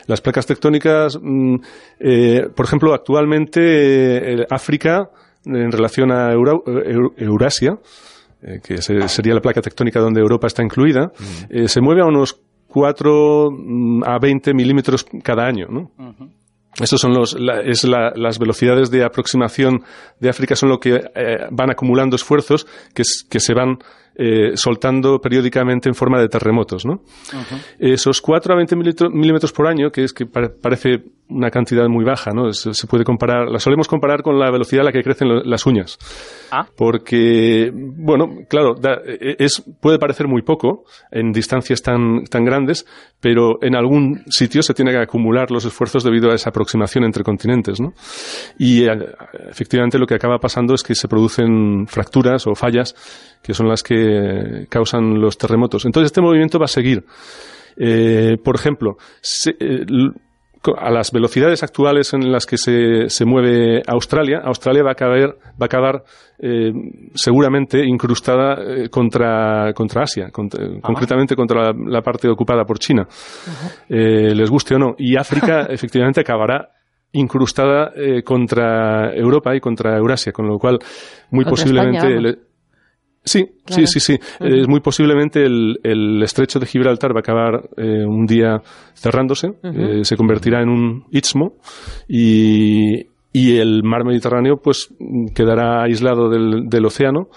Las 0.07 0.21
placas 0.21 0.47
tectónicas, 0.47 1.19
mm, 1.23 1.57
por 2.55 2.67
ejemplo, 2.67 2.95
actualmente 2.95 4.45
África, 4.51 5.11
en 5.45 5.71
relación 5.71 6.11
a 6.11 6.33
Eurasia, 6.33 7.79
eh, 8.43 8.61
que 8.63 8.81
sería 8.81 9.35
la 9.35 9.41
placa 9.41 9.61
tectónica 9.61 10.01
donde 10.01 10.21
Europa 10.21 10.47
está 10.47 10.63
incluida, 10.63 11.11
eh, 11.49 11.69
se 11.69 11.81
mueve 11.81 12.03
a 12.03 12.07
unos 12.07 12.41
4 12.69 13.51
mm, 13.51 14.03
a 14.05 14.19
20 14.19 14.55
milímetros 14.55 15.07
cada 15.23 15.45
año. 15.47 15.67
¿no? 15.69 15.91
Estos 16.81 17.01
son 17.01 17.15
los, 17.15 17.37
es 17.65 17.85
las 17.85 18.39
velocidades 18.39 18.91
de 18.91 19.05
aproximación 19.05 19.83
de 20.21 20.29
África, 20.29 20.55
son 20.55 20.69
lo 20.69 20.79
que 20.79 20.95
eh, 20.95 21.47
van 21.51 21.71
acumulando 21.71 22.15
esfuerzos 22.15 22.67
que, 22.95 23.03
que 23.29 23.41
se 23.41 23.55
van 23.55 23.79
eh, 24.21 24.57
soltando 24.57 25.21
periódicamente 25.21 25.89
en 25.89 25.95
forma 25.95 26.21
de 26.21 26.29
terremotos. 26.29 26.85
¿no? 26.85 27.03
Esos 27.79 28.21
4 28.21 28.53
a 28.53 28.57
20 28.57 28.75
milímetros 29.11 29.53
por 29.53 29.69
año, 29.69 29.91
que 29.91 30.03
es 30.03 30.13
que 30.13 30.27
parece 30.27 31.05
una 31.29 31.51
cantidad 31.51 31.87
muy 31.89 32.05
baja, 32.05 32.33
¿no? 32.33 32.53
Se, 32.53 32.87
puede 32.87 33.05
comparar, 33.05 33.49
la 33.49 33.59
solemos 33.59 33.87
comparar 33.87 34.23
con 34.23 34.39
la 34.39 34.51
velocidad 34.51 34.83
a 34.83 34.85
la 34.87 34.93
que 34.93 35.03
crecen 35.03 35.29
las 35.45 35.67
uñas. 35.67 35.99
Ah. 36.51 36.67
Porque, 36.77 37.71
bueno, 37.73 38.29
claro, 38.49 38.75
e, 39.07 39.37
es, 39.39 39.63
puede 39.81 39.99
parecer 39.99 40.27
muy 40.27 40.43
poco 40.43 40.85
en 41.11 41.31
distancias 41.31 41.83
tan, 41.83 42.25
tan 42.25 42.45
grandes, 42.45 42.87
pero 43.21 43.63
en 43.63 43.77
algún 43.77 44.23
sitio 44.31 44.63
se 44.63 44.75
tiene 44.75 44.91
que 44.91 44.99
acumular 44.99 45.51
los 45.51 45.65
esfuerzos 45.65 46.03
debido 46.03 46.31
a 46.31 46.35
esa 46.35 46.51
aproximación 46.51 47.05
entre 47.05 47.23
continentes, 47.23 47.79
¿no? 47.79 47.93
Y 48.59 48.85
eh, 48.85 48.97
efectivamente 49.51 49.99
lo 49.99 50.07
que 50.07 50.15
acaba 50.15 50.39
pasando 50.39 50.75
es 50.75 50.83
que 50.83 50.95
se 50.95 51.09
producen 51.09 51.87
fracturas 51.87 52.47
o 52.47 52.55
fallas 52.55 52.95
que 53.43 53.55
son 53.55 53.69
las 53.69 53.83
que 53.83 53.95
causan 54.69 55.21
los 55.21 55.37
terremotos. 55.39 55.85
Entonces 55.85 56.07
este 56.07 56.21
movimiento 56.21 56.59
va 56.59 56.65
a 56.65 56.69
seguir. 56.69 57.05
Eh, 57.79 58.37
por 58.43 58.57
ejemplo, 58.57 58.97
eh, 59.47 59.87
a 60.77 60.91
las 60.91 61.13
velocidades 61.13 61.63
actuales 61.63 62.13
en 62.13 62.33
las 62.33 62.45
que 62.45 62.57
se, 62.59 63.09
se 63.09 63.25
mueve 63.25 63.83
Australia, 63.87 64.41
Australia 64.45 64.83
va 64.83 64.91
a 64.91 64.93
acabar, 64.93 65.37
va 65.51 65.63
a 65.63 65.65
acabar 65.67 66.03
eh, 66.41 66.73
seguramente 67.15 67.87
incrustada 67.87 68.89
contra, 68.91 69.73
contra 69.73 70.03
Asia, 70.03 70.31
concretamente 70.33 71.37
contra 71.37 71.73
la, 71.73 72.03
parte 72.03 72.29
ocupada 72.29 72.65
por 72.65 72.81
China, 72.81 73.07
les 73.89 74.51
guste 74.51 74.75
o 74.75 74.79
no. 74.79 74.95
Y 74.99 75.17
África 75.17 75.67
efectivamente 75.71 76.21
acabará 76.21 76.71
incrustada 77.13 77.93
contra 78.25 79.15
Europa 79.15 79.55
y 79.55 79.61
contra 79.61 79.97
Eurasia, 79.97 80.33
con 80.33 80.49
lo 80.49 80.59
cual 80.59 80.79
muy 81.31 81.45
posiblemente... 81.45 82.48
Sí, 83.29 83.47
sí, 83.67 83.87
sí, 83.87 84.01
sí. 84.01 84.19
Es 84.41 84.67
muy 84.67 84.81
posiblemente 84.81 85.45
el, 85.45 86.23
estrecho 86.23 86.59
de 86.59 86.67
Gibraltar 86.67 87.13
va 87.13 87.19
a 87.19 87.21
acabar 87.21 87.69
eh, 87.77 88.05
un 88.05 88.27
día 88.27 88.61
cerrándose, 88.95 89.49
eh, 89.63 90.01
se 90.03 90.17
convertirá 90.17 90.63
en 90.63 90.71
un 90.71 91.05
istmo 91.11 91.57
y, 92.09 93.07
el 93.35 93.85
mar 93.85 94.05
Mediterráneo 94.05 94.57
pues 94.57 94.93
quedará 95.33 95.85
aislado 95.85 96.29
del, 96.29 96.85
océano 96.85 97.29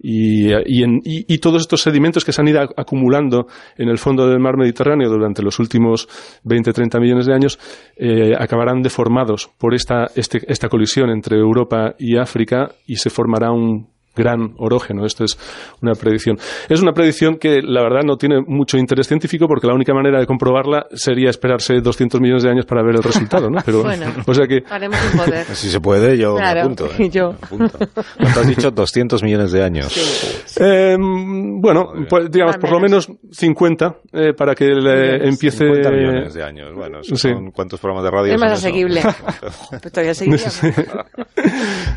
y, 0.00 0.50
y, 0.64 1.38
todos 1.38 1.60
estos 1.60 1.82
sedimentos 1.82 2.24
que 2.24 2.32
se 2.32 2.40
han 2.40 2.48
ido 2.48 2.62
acumulando 2.76 3.48
en 3.76 3.90
el 3.90 3.98
fondo 3.98 4.26
del 4.26 4.40
mar 4.40 4.56
Mediterráneo 4.56 5.10
durante 5.10 5.42
los 5.42 5.58
últimos 5.58 6.08
20-30 6.44 7.00
millones 7.00 7.26
de 7.26 7.34
años 7.34 7.58
eh, 7.96 8.32
acabarán 8.38 8.80
deformados 8.80 9.50
por 9.58 9.74
esta, 9.74 10.06
este, 10.16 10.40
esta 10.48 10.70
colisión 10.70 11.10
entre 11.10 11.36
Europa 11.36 11.94
y 11.98 12.16
África 12.16 12.70
y 12.86 12.96
se 12.96 13.10
formará 13.10 13.52
un 13.52 13.91
gran 14.14 14.54
orógeno. 14.58 15.04
Esto 15.06 15.24
es 15.24 15.38
una 15.80 15.92
predicción. 15.94 16.36
Es 16.68 16.82
una 16.82 16.92
predicción 16.92 17.36
que 17.36 17.60
la 17.62 17.82
verdad 17.82 18.02
no 18.04 18.16
tiene 18.16 18.40
mucho 18.46 18.76
interés 18.76 19.06
científico 19.06 19.46
porque 19.46 19.66
la 19.66 19.74
única 19.74 19.94
manera 19.94 20.20
de 20.20 20.26
comprobarla 20.26 20.86
sería 20.92 21.30
esperarse 21.30 21.80
200 21.80 22.20
millones 22.20 22.42
de 22.42 22.50
años 22.50 22.66
para 22.66 22.82
ver 22.82 22.96
el 22.96 23.02
resultado, 23.02 23.48
¿no? 23.48 23.60
Pero, 23.64 23.82
bueno, 23.82 24.06
o 24.26 24.34
sea 24.34 24.46
que... 24.46 24.62
haremos 24.68 24.98
un 25.12 25.18
poder. 25.18 25.44
Si 25.46 25.68
se 25.68 25.80
puede, 25.80 26.18
yo 26.18 26.34
me 26.36 26.46
apunto. 26.46 26.86
¿eh? 26.98 27.08
Yo. 27.12 27.34
¿Cuánto 27.48 28.40
has 28.40 28.46
dicho? 28.46 28.70
200 28.70 29.22
millones 29.22 29.52
de 29.52 29.62
años. 29.62 30.56
Eh, 30.58 30.96
bueno, 30.98 31.92
pues, 32.08 32.30
digamos, 32.30 32.56
por 32.56 32.70
lo 32.70 32.80
menos 32.80 33.10
50 33.30 33.96
eh, 34.12 34.32
para 34.36 34.54
que 34.54 34.66
le 34.66 35.28
empiece... 35.28 35.66
50 35.66 35.90
millones 35.90 36.34
de 36.34 36.42
años. 36.42 36.74
Bueno, 36.74 37.00
son 37.02 37.50
¿cuántos 37.50 37.80
programas 37.80 38.04
de 38.04 38.10
radio? 38.10 38.34
Es 38.34 38.40
más 38.40 38.52
asequible. 38.52 39.00
pues 39.80 40.22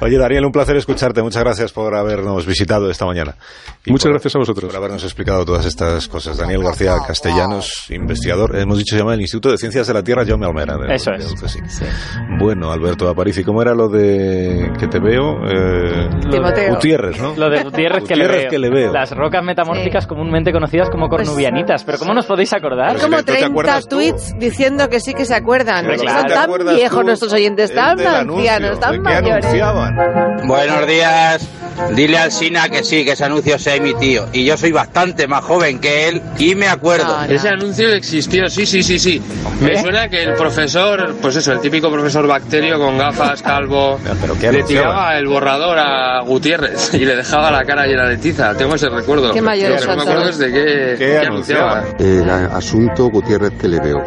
Oye, 0.02 0.18
Daniel, 0.18 0.46
un 0.46 0.52
placer 0.52 0.76
escucharte. 0.76 1.22
Muchas 1.22 1.44
gracias 1.44 1.72
por 1.72 1.94
habernos 2.06 2.46
visitado 2.46 2.90
esta 2.90 3.06
mañana. 3.06 3.36
Muchas 3.88 4.12
gracias 4.12 4.36
a 4.36 4.40
vosotros. 4.40 4.72
Por 4.72 4.76
habernos 4.76 5.04
explicado 5.04 5.46
todas 5.46 5.66
estas 5.66 6.08
cosas. 6.08 6.38
Daniel 6.38 6.64
García 6.64 6.96
Castellanos, 7.06 7.88
investigador, 7.90 8.56
hemos 8.56 8.78
dicho 8.78 8.96
se 8.96 9.00
llama 9.00 9.14
el 9.14 9.22
Instituto 9.22 9.52
de 9.52 9.58
Ciencias 9.58 9.88
de 9.88 9.94
la 9.94 10.04
Tierra 10.04 10.26
Jaume 10.26 10.46
Almera. 10.46 10.76
Eso 10.94 11.12
es. 11.12 11.34
Bueno, 12.40 12.72
Alberto 12.72 13.10
Aparici, 13.10 13.44
¿cómo 13.44 13.62
era 13.62 13.74
lo 13.74 13.88
de 13.90 14.72
que 14.80 14.88
te 14.88 15.00
veo? 15.00 15.36
Eh, 15.46 16.10
Gutiérrez, 16.70 17.20
¿no? 17.20 17.36
Lo 17.36 17.50
de 17.50 17.64
Gutiérrez, 17.64 18.04
que, 18.04 18.16
le 18.58 18.70
veo. 18.70 18.92
Las 18.92 19.12
rocas 19.12 19.44
metamórficas 19.44 20.08
comúnmente 20.08 20.52
conocidas 20.52 20.90
como 20.90 21.08
pues 21.08 21.28
cornubianitas. 21.28 21.84
Pero 21.84 22.00
¿cómo 22.00 22.14
nos 22.14 22.26
podéis 22.26 22.54
acordar? 22.54 23.00
Como 23.00 23.24
30 23.24 23.82
tweets 23.90 24.34
diciendo 24.40 24.90
que 24.90 25.00
sí 25.00 25.14
que 25.14 25.26
se 25.26 25.36
acuerdan. 25.36 25.86
Son 25.98 26.28
tan 26.28 26.76
viejos 26.76 27.06
nuestros 27.06 27.34
oyentes, 27.34 27.74
tan 27.74 28.00
ancianos, 28.00 28.80
tan 28.80 29.02
mayores. 29.02 29.46
Buenos 30.48 30.88
días. 30.88 31.65
Dile 31.94 32.18
al 32.18 32.32
Sina 32.32 32.70
que 32.70 32.84
sí, 32.84 33.04
que 33.04 33.12
ese 33.12 33.26
anuncio 33.26 33.60
se 33.60 33.72
ha 33.72 33.76
emitido. 33.76 34.28
Y 34.32 34.46
yo 34.46 34.58
soy 34.58 34.72
bastante 34.72 35.28
más 35.28 35.44
joven 35.44 35.80
que 35.80 36.08
él 36.08 36.22
y 36.38 36.56
me 36.56 36.68
acuerdo. 36.68 37.18
Ese 37.28 37.50
anuncio 37.50 37.90
existió, 37.94 38.48
sí, 38.48 38.66
sí, 38.66 38.82
sí, 38.82 38.98
sí. 39.00 39.22
Me 39.62 39.80
suena 39.82 40.08
que 40.08 40.24
el 40.24 40.34
profesor, 40.34 41.16
pues 41.22 41.36
eso, 41.36 41.52
el 41.52 41.60
típico 41.60 41.92
profesor 41.92 42.28
bacterio 42.28 42.80
con 42.80 42.98
gafas, 42.98 43.42
calvo, 43.42 44.00
le 44.42 44.64
tiraba 44.64 45.18
el 45.18 45.28
borrador 45.28 45.78
a 45.78 46.22
Gutiérrez 46.22 46.94
y 46.94 47.00
le 47.00 47.16
dejaba 47.16 47.52
la 47.52 47.64
cara 47.64 47.86
llena 47.86 48.08
de 48.08 48.18
tiza. 48.18 48.56
Tengo 48.56 48.76
ese 48.76 48.90
recuerdo. 48.90 49.32
Qué 49.32 49.42
mayor 49.42 49.80
no 49.86 49.96
me 49.96 50.02
acuerdo 50.02 50.26
desde 50.28 50.52
qué, 50.52 50.96
¿Qué, 50.98 51.18
anunciaba. 51.20 51.84
El 52.00 52.30
asunto 52.30 53.10
Gutiérrez 53.10 53.54
que 53.60 53.68
le 53.68 53.80
veo. 53.80 54.04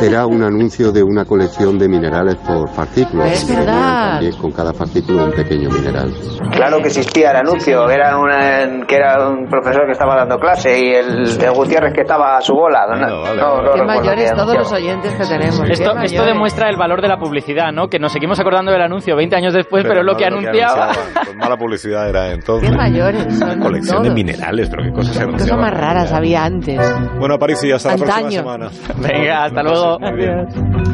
Era 0.00 0.26
un 0.26 0.42
anuncio 0.42 0.90
de 0.92 1.02
una 1.02 1.24
colección 1.24 1.78
de 1.78 1.88
minerales 1.88 2.36
por 2.36 2.68
fascículos. 2.74 3.30
Es 3.30 3.48
verdad. 3.48 4.20
con 4.40 4.52
cada 4.52 4.72
fascículo 4.72 5.24
un 5.24 5.32
pequeño 5.32 5.70
mineral. 5.70 6.12
Claro 6.52 6.78
que 6.80 6.88
existía 6.88 7.09
el 7.18 7.36
anuncio. 7.36 7.88
Era, 7.90 8.16
una, 8.18 8.86
que 8.86 8.96
era 8.96 9.28
un 9.28 9.46
profesor 9.46 9.86
que 9.86 9.92
estaba 9.92 10.16
dando 10.16 10.38
clase 10.38 10.78
y 10.78 10.94
el, 10.94 11.24
Gutiérrez 11.54 11.92
que 11.92 12.02
estaba 12.02 12.36
a 12.36 12.40
su 12.40 12.54
bola. 12.54 12.86
No, 12.86 13.72
Qué 13.74 13.82
mayores 13.82 14.32
todos 14.34 14.54
los 14.54 14.72
oyentes 14.72 15.14
que 15.14 15.24
tenemos. 15.24 15.68
Esto, 15.68 15.96
esto, 15.98 16.24
demuestra 16.24 16.68
el 16.68 16.76
valor 16.76 17.02
de 17.02 17.08
la 17.08 17.18
publicidad, 17.18 17.72
¿no? 17.72 17.88
Que 17.88 17.98
nos 17.98 18.12
seguimos 18.12 18.38
acordando 18.38 18.70
del 18.72 18.82
anuncio 18.82 19.16
20 19.16 19.36
años 19.36 19.54
después, 19.54 19.84
pero, 19.86 20.02
lo 20.02 20.16
que 20.16 20.24
anunciaba. 20.24 20.92
pues 21.14 21.36
mala 21.36 21.56
publicidad 21.56 22.08
era 22.08 22.32
entonces. 22.32 22.70
Qué 22.70 22.76
mayores 22.76 23.38
son 23.38 23.50
Una 23.50 23.64
colección 23.64 24.02
de 24.02 24.10
minerales, 24.10 24.68
pero 24.70 24.84
qué 24.84 24.90
cosas 24.92 25.16
se 25.16 25.26
Cosas 25.26 25.58
más 25.58 25.72
raras 25.72 26.12
había 26.12 26.44
antes. 26.44 26.78
Bueno, 27.18 27.34
Aparicio, 27.34 27.76
hasta 27.76 27.90
la 27.90 27.96
próxima 27.96 28.30
semana. 28.30 28.68
Venga, 28.96 29.44
hasta 29.44 29.62
luego. 29.62 29.98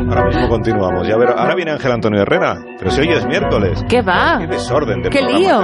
Ahora 0.08 0.24
mismo 0.26 0.48
continuamos. 0.48 1.06
Ya 1.06 1.16
ver, 1.16 1.30
ahora 1.36 1.54
viene 1.54 1.72
Ángel 1.72 1.92
Antonio 1.92 2.22
Herrera, 2.22 2.56
pero 2.78 2.90
si 2.90 3.00
hoy 3.00 3.08
es 3.08 3.26
miércoles. 3.26 3.84
¿Qué 3.88 4.02
va? 4.02 4.38
Qué 4.40 4.46
desorden 4.46 5.02
de 5.02 5.10
Qué 5.10 5.22
lío. 5.22 5.60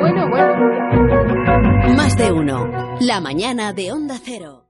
Bueno, 0.00 0.28
bueno. 0.28 1.94
Más 1.96 2.16
de 2.16 2.32
uno. 2.32 2.98
La 3.00 3.20
mañana 3.20 3.72
de 3.72 3.92
Onda 3.92 4.18
Cero. 4.22 4.66